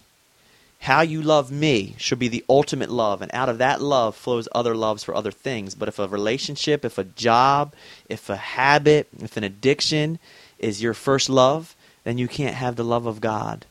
how 0.82 1.02
you 1.02 1.22
love 1.22 1.52
me 1.52 1.94
should 1.98 2.18
be 2.18 2.28
the 2.28 2.44
ultimate 2.50 2.90
love 2.90 3.22
and 3.22 3.30
out 3.36 3.50
of 3.50 3.60
that 3.60 3.82
love 3.82 4.16
flows 4.16 4.48
other 4.52 4.74
loves 4.74 5.04
for 5.04 5.14
other 5.14 5.32
things 5.32 5.76
but 5.76 5.88
if 5.88 6.00
a 6.00 6.08
relationship 6.08 6.84
if 6.84 6.98
a 6.98 7.04
job 7.04 7.74
if 8.10 8.30
a 8.30 8.36
habit 8.36 9.08
if 9.20 9.38
an 9.38 9.44
addiction 9.44 10.18
is 10.58 10.82
your 10.82 10.94
first 10.94 11.30
love 11.30 11.76
then 12.04 12.18
you 12.18 12.28
can't 12.28 12.56
have 12.56 12.78
the 12.78 12.84
love 12.84 13.06
of 13.06 13.22
god 13.22 13.66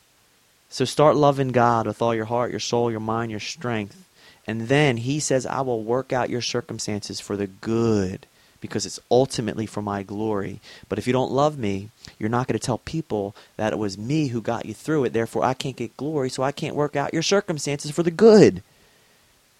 so 0.69 0.85
start 0.85 1.15
loving 1.15 1.49
god 1.49 1.85
with 1.85 2.01
all 2.01 2.15
your 2.15 2.25
heart 2.25 2.51
your 2.51 2.59
soul 2.59 2.89
your 2.89 2.99
mind 2.99 3.29
your 3.29 3.39
strength 3.41 4.05
and 4.47 4.61
then 4.67 4.97
he 4.97 5.19
says 5.19 5.45
i 5.45 5.61
will 5.61 5.83
work 5.83 6.11
out 6.11 6.29
your 6.29 6.41
circumstances 6.41 7.19
for 7.19 7.37
the 7.37 7.47
good 7.47 8.25
because 8.61 8.85
it's 8.85 8.99
ultimately 9.09 9.65
for 9.65 9.81
my 9.81 10.03
glory. 10.03 10.61
But 10.87 10.99
if 10.99 11.07
you 11.07 11.13
don't 11.13 11.31
love 11.31 11.57
me, 11.57 11.89
you're 12.17 12.29
not 12.29 12.47
going 12.47 12.57
to 12.57 12.65
tell 12.65 12.77
people 12.77 13.35
that 13.57 13.73
it 13.73 13.79
was 13.79 13.97
me 13.97 14.27
who 14.27 14.39
got 14.39 14.65
you 14.65 14.73
through 14.73 15.03
it. 15.05 15.13
Therefore, 15.13 15.43
I 15.43 15.55
can't 15.55 15.75
get 15.75 15.97
glory, 15.97 16.29
so 16.29 16.43
I 16.43 16.51
can't 16.51 16.75
work 16.75 16.95
out 16.95 17.11
your 17.13 17.23
circumstances 17.23 17.91
for 17.91 18.03
the 18.03 18.11
good. 18.11 18.61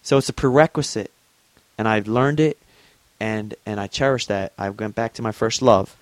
So 0.02 0.16
it's 0.16 0.28
a 0.28 0.32
prerequisite. 0.32 1.10
And 1.76 1.88
I've 1.88 2.06
learned 2.06 2.38
it 2.38 2.58
and 3.18 3.54
and 3.66 3.80
I 3.80 3.86
cherish 3.86 4.26
that. 4.26 4.52
I've 4.58 4.78
went 4.78 4.94
back 4.94 5.14
to 5.14 5.22
my 5.22 5.32
first 5.32 5.62
love. 5.62 5.96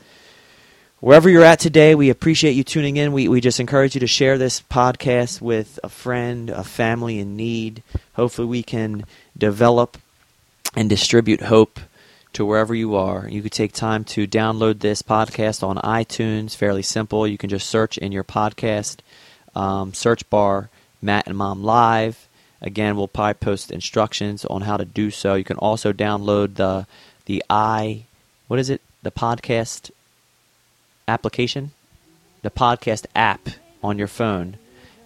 Wherever 1.01 1.31
you're 1.31 1.45
at 1.45 1.59
today, 1.59 1.95
we 1.95 2.11
appreciate 2.11 2.53
you 2.53 2.63
tuning 2.63 2.99
in. 2.99 3.13
We, 3.13 3.27
we 3.27 3.41
just 3.41 3.59
encourage 3.59 3.95
you 3.95 4.01
to 4.01 4.07
share 4.07 4.37
this 4.37 4.61
podcast 4.61 5.41
with 5.41 5.81
a 5.83 5.89
friend, 5.89 6.51
a 6.51 6.63
family 6.63 7.19
in 7.19 7.37
need. 7.37 7.83
Hopefully, 8.17 8.47
we 8.47 8.63
can 8.63 9.07
develop 9.37 9.97
and 10.77 10.91
distribute 10.91 11.41
hope 11.41 11.81
to 12.35 12.45
wherever 12.45 12.75
you 12.75 12.97
are. 12.97 13.27
You 13.27 13.41
could 13.41 13.51
take 13.51 13.73
time 13.73 14.05
to 14.05 14.27
download 14.27 14.81
this 14.81 15.01
podcast 15.01 15.63
on 15.63 15.77
iTunes. 15.79 16.55
Fairly 16.55 16.83
simple. 16.83 17.27
You 17.27 17.39
can 17.39 17.49
just 17.49 17.71
search 17.71 17.97
in 17.97 18.13
your 18.13 18.25
podcast 18.25 18.99
um, 19.55 19.95
search 19.95 20.29
bar 20.29 20.69
Matt 21.01 21.27
and 21.27 21.37
Mom 21.37 21.63
Live. 21.63 22.29
Again, 22.61 22.97
we'll 22.97 23.09
probably 23.09 23.35
post 23.35 23.71
instructions 23.71 24.45
on 24.45 24.61
how 24.61 24.77
to 24.77 24.85
do 24.85 25.11
so. 25.11 25.35
You 25.35 25.45
can 25.45 25.57
also 25.57 25.95
download 25.95 26.57
the 26.57 26.87
the 27.25 27.43
i 27.49 28.05
what 28.49 28.59
is 28.59 28.69
it 28.69 28.83
the 29.03 29.11
podcast 29.11 29.91
application, 31.11 31.73
the 32.43 32.51
podcast 32.51 33.05
app 33.15 33.49
on 33.83 33.99
your 33.99 34.09
phone 34.09 34.57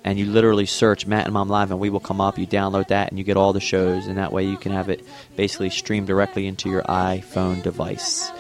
and 0.04 0.18
you 0.18 0.26
literally 0.26 0.66
search 0.66 1.06
Matt 1.06 1.24
and 1.24 1.32
Mom 1.32 1.48
Live, 1.48 1.70
and 1.70 1.80
we 1.80 1.88
will 1.88 1.98
come 1.98 2.20
up. 2.20 2.38
You 2.38 2.46
download 2.46 2.88
that, 2.88 3.08
and 3.08 3.18
you 3.18 3.24
get 3.24 3.38
all 3.38 3.54
the 3.54 3.60
shows, 3.60 4.06
and 4.06 4.18
that 4.18 4.32
way 4.32 4.44
you 4.44 4.58
can 4.58 4.70
have 4.70 4.90
it 4.90 5.04
basically 5.34 5.70
streamed 5.70 6.06
directly 6.06 6.46
into 6.46 6.68
your 6.68 6.82
iPhone 6.82 7.62
device. 7.62 8.30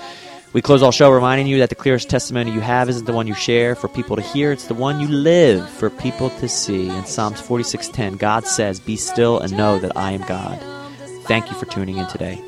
We 0.52 0.62
close 0.62 0.82
all 0.82 0.92
show 0.92 1.10
reminding 1.10 1.48
you 1.48 1.58
that 1.58 1.70
the 1.70 1.74
clearest 1.74 2.10
testimony 2.10 2.52
you 2.52 2.60
have 2.60 2.88
isn't 2.88 3.06
the 3.06 3.12
one 3.12 3.26
you 3.26 3.34
share 3.34 3.74
for 3.74 3.88
people 3.88 4.14
to 4.14 4.22
hear, 4.22 4.52
it's 4.52 4.68
the 4.68 4.74
one 4.74 5.00
you 5.00 5.08
live 5.08 5.68
for 5.68 5.90
people 5.90 6.30
to 6.30 6.48
see. 6.48 6.88
In 6.88 7.06
Psalms 7.06 7.40
46:10, 7.40 8.18
God 8.18 8.46
says, 8.46 8.78
"Be 8.78 8.96
still 8.96 9.40
and 9.40 9.56
know 9.56 9.78
that 9.78 9.96
I 9.96 10.12
am 10.12 10.22
God." 10.22 10.60
Thank 11.24 11.50
you 11.50 11.56
for 11.56 11.64
tuning 11.64 11.96
in 11.96 12.06
today. 12.06 12.40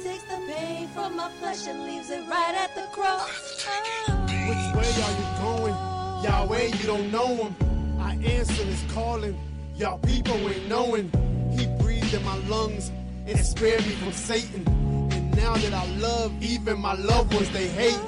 Don't 6.87 7.11
know 7.11 7.27
him. 7.35 7.57
I 8.01 8.14
answer 8.25 8.62
his 8.62 8.83
calling. 8.92 9.37
Y'all 9.75 9.99
people 9.99 10.37
ain't 10.49 10.68
knowing. 10.68 11.11
He 11.59 11.66
breathed 11.83 12.14
in 12.14 12.25
my 12.25 12.37
lungs 12.46 12.92
and 13.27 13.38
spared 13.40 13.85
me 13.85 13.92
from 13.92 14.12
Satan. 14.12 14.64
And 15.12 15.37
now 15.37 15.55
that 15.55 15.72
I 15.72 15.85
love 15.96 16.33
even 16.40 16.79
my 16.79 16.94
loved 16.94 17.35
ones, 17.35 17.51
they 17.51 17.66
hate. 17.66 17.99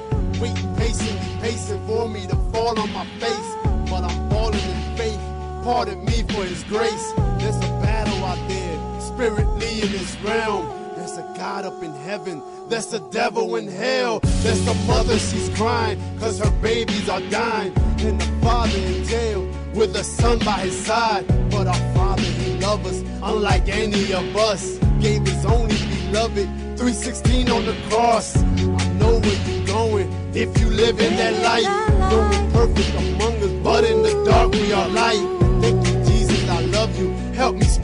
Waiting 0.41 0.77
patiently, 0.77 1.41
pacing 1.41 1.85
for 1.89 2.09
me 2.09 2.27
to 2.29 2.37
fall 2.53 2.79
on 2.79 2.93
my 2.93 3.05
face. 3.19 3.57
But 3.91 4.05
I'm 4.05 4.31
falling 4.31 4.55
in 4.55 4.97
faith. 4.97 5.21
Pardon 5.65 6.05
me 6.05 6.23
for 6.23 6.45
his 6.45 6.63
grace. 6.65 7.13
There's 7.39 7.57
a 7.57 7.81
battle 7.83 8.25
out 8.25 8.49
there, 8.49 9.01
spiritually 9.01 9.81
in 9.81 9.91
this 9.91 10.17
realm. 10.21 10.69
There's 10.95 11.19
a 11.19 11.23
God 11.37 11.65
up 11.65 11.83
in 11.83 11.93
heaven. 11.95 12.43
There's 12.69 12.87
the 12.87 12.99
devil 13.11 13.57
in 13.57 13.67
hell. 13.67 14.21
There's 14.43 14.63
the 14.67 14.75
mother, 14.87 15.19
she's 15.19 15.49
crying, 15.57 15.99
cause 16.21 16.39
her 16.39 16.51
babies 16.61 17.09
are 17.09 17.23
dying. 17.31 17.73
And 18.01 18.21
the 18.21 18.27
father 18.45 18.77
in 18.79 19.05
jail 19.05 19.49
with 19.75 19.97
a 19.97 20.05
son 20.05 20.39
by 20.41 20.61
his 20.61 20.79
side. 20.85 21.27
But 21.51 21.67
our 21.67 21.95
father, 21.95 22.23
he 22.23 22.59
loves 22.59 22.87
us, 22.87 23.01
unlike 23.23 23.69
any 23.71 24.13
of 24.13 24.37
us. 24.37 24.79
Gave 25.01 25.27
his 25.27 25.47
only 25.47 25.77
beloved, 25.89 26.47
316 26.77 27.51
on 27.51 27.65
the 27.65 27.77
cross. 27.89 28.37
I 28.37 28.93
know 28.99 29.19
where 29.19 29.49
you're 29.49 29.67
going 29.67 30.13
if 30.35 30.61
you 30.61 30.69
live 30.69 31.01
in 31.01 31.17
that 31.17 31.43
light. 31.43 32.11
No 32.11 32.19
one 32.19 32.53
perfect 32.53 32.91
among 32.99 33.37
us, 33.43 33.53
but 33.65 33.85
in 33.85 34.03
the 34.03 34.25
dark 34.25 34.53
we 34.53 34.73
are 34.75 34.89
light. 34.89 35.38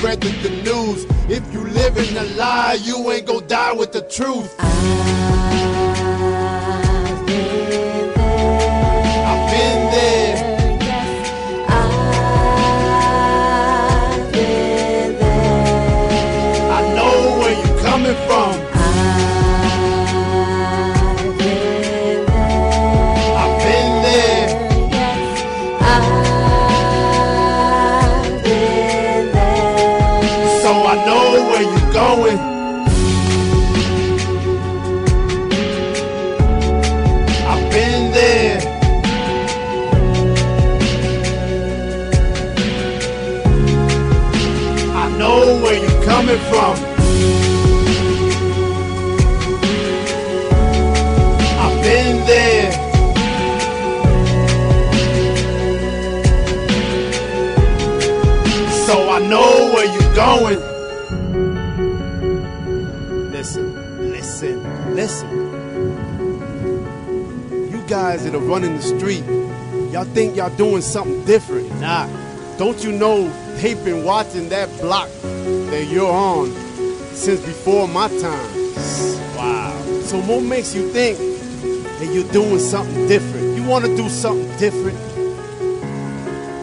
The 0.05 0.51
news. 0.63 1.07
If 1.31 1.51
you 1.51 1.65
live 1.65 1.97
in 1.97 2.15
a 2.19 2.25
lie, 2.37 2.77
you 2.83 3.11
ain't 3.11 3.27
gonna 3.27 3.47
die 3.47 3.73
with 3.73 3.93
the 3.93 4.03
truth. 4.03 4.55
I've 4.59 6.04
going. 60.39 60.59
Listen, 63.31 64.11
listen, 64.11 64.95
listen. 64.95 65.31
You 67.71 67.81
guys 67.87 68.25
that 68.25 68.35
are 68.35 68.39
running 68.39 68.75
the 68.77 68.83
street, 68.83 69.25
y'all 69.93 70.05
think 70.05 70.37
y'all 70.37 70.55
doing 70.57 70.83
something 70.83 71.25
different. 71.25 71.71
Nah. 71.81 72.09
Don't 72.57 72.83
you 72.83 72.93
know 72.93 73.29
they've 73.57 73.85
been 73.85 74.05
watching 74.05 74.49
that 74.49 74.69
block 74.81 75.09
that 75.23 75.87
you're 75.91 76.11
on 76.11 76.51
since 77.13 77.41
before 77.41 77.87
my 77.89 78.09
time? 78.09 78.75
Wow. 79.37 79.73
So 80.03 80.21
what 80.21 80.43
makes 80.43 80.75
you 80.75 80.91
think 80.91 81.19
that 81.19 82.11
you're 82.13 82.31
doing 82.33 82.59
something 82.59 83.07
different? 83.07 83.57
You 83.57 83.65
want 83.65 83.85
to 83.85 83.97
do 83.97 84.09
something 84.09 84.49
different? 84.59 84.99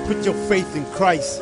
Put 0.07 0.25
your 0.25 0.35
faith 0.47 0.75
in 0.75 0.85
Christ. 0.91 1.41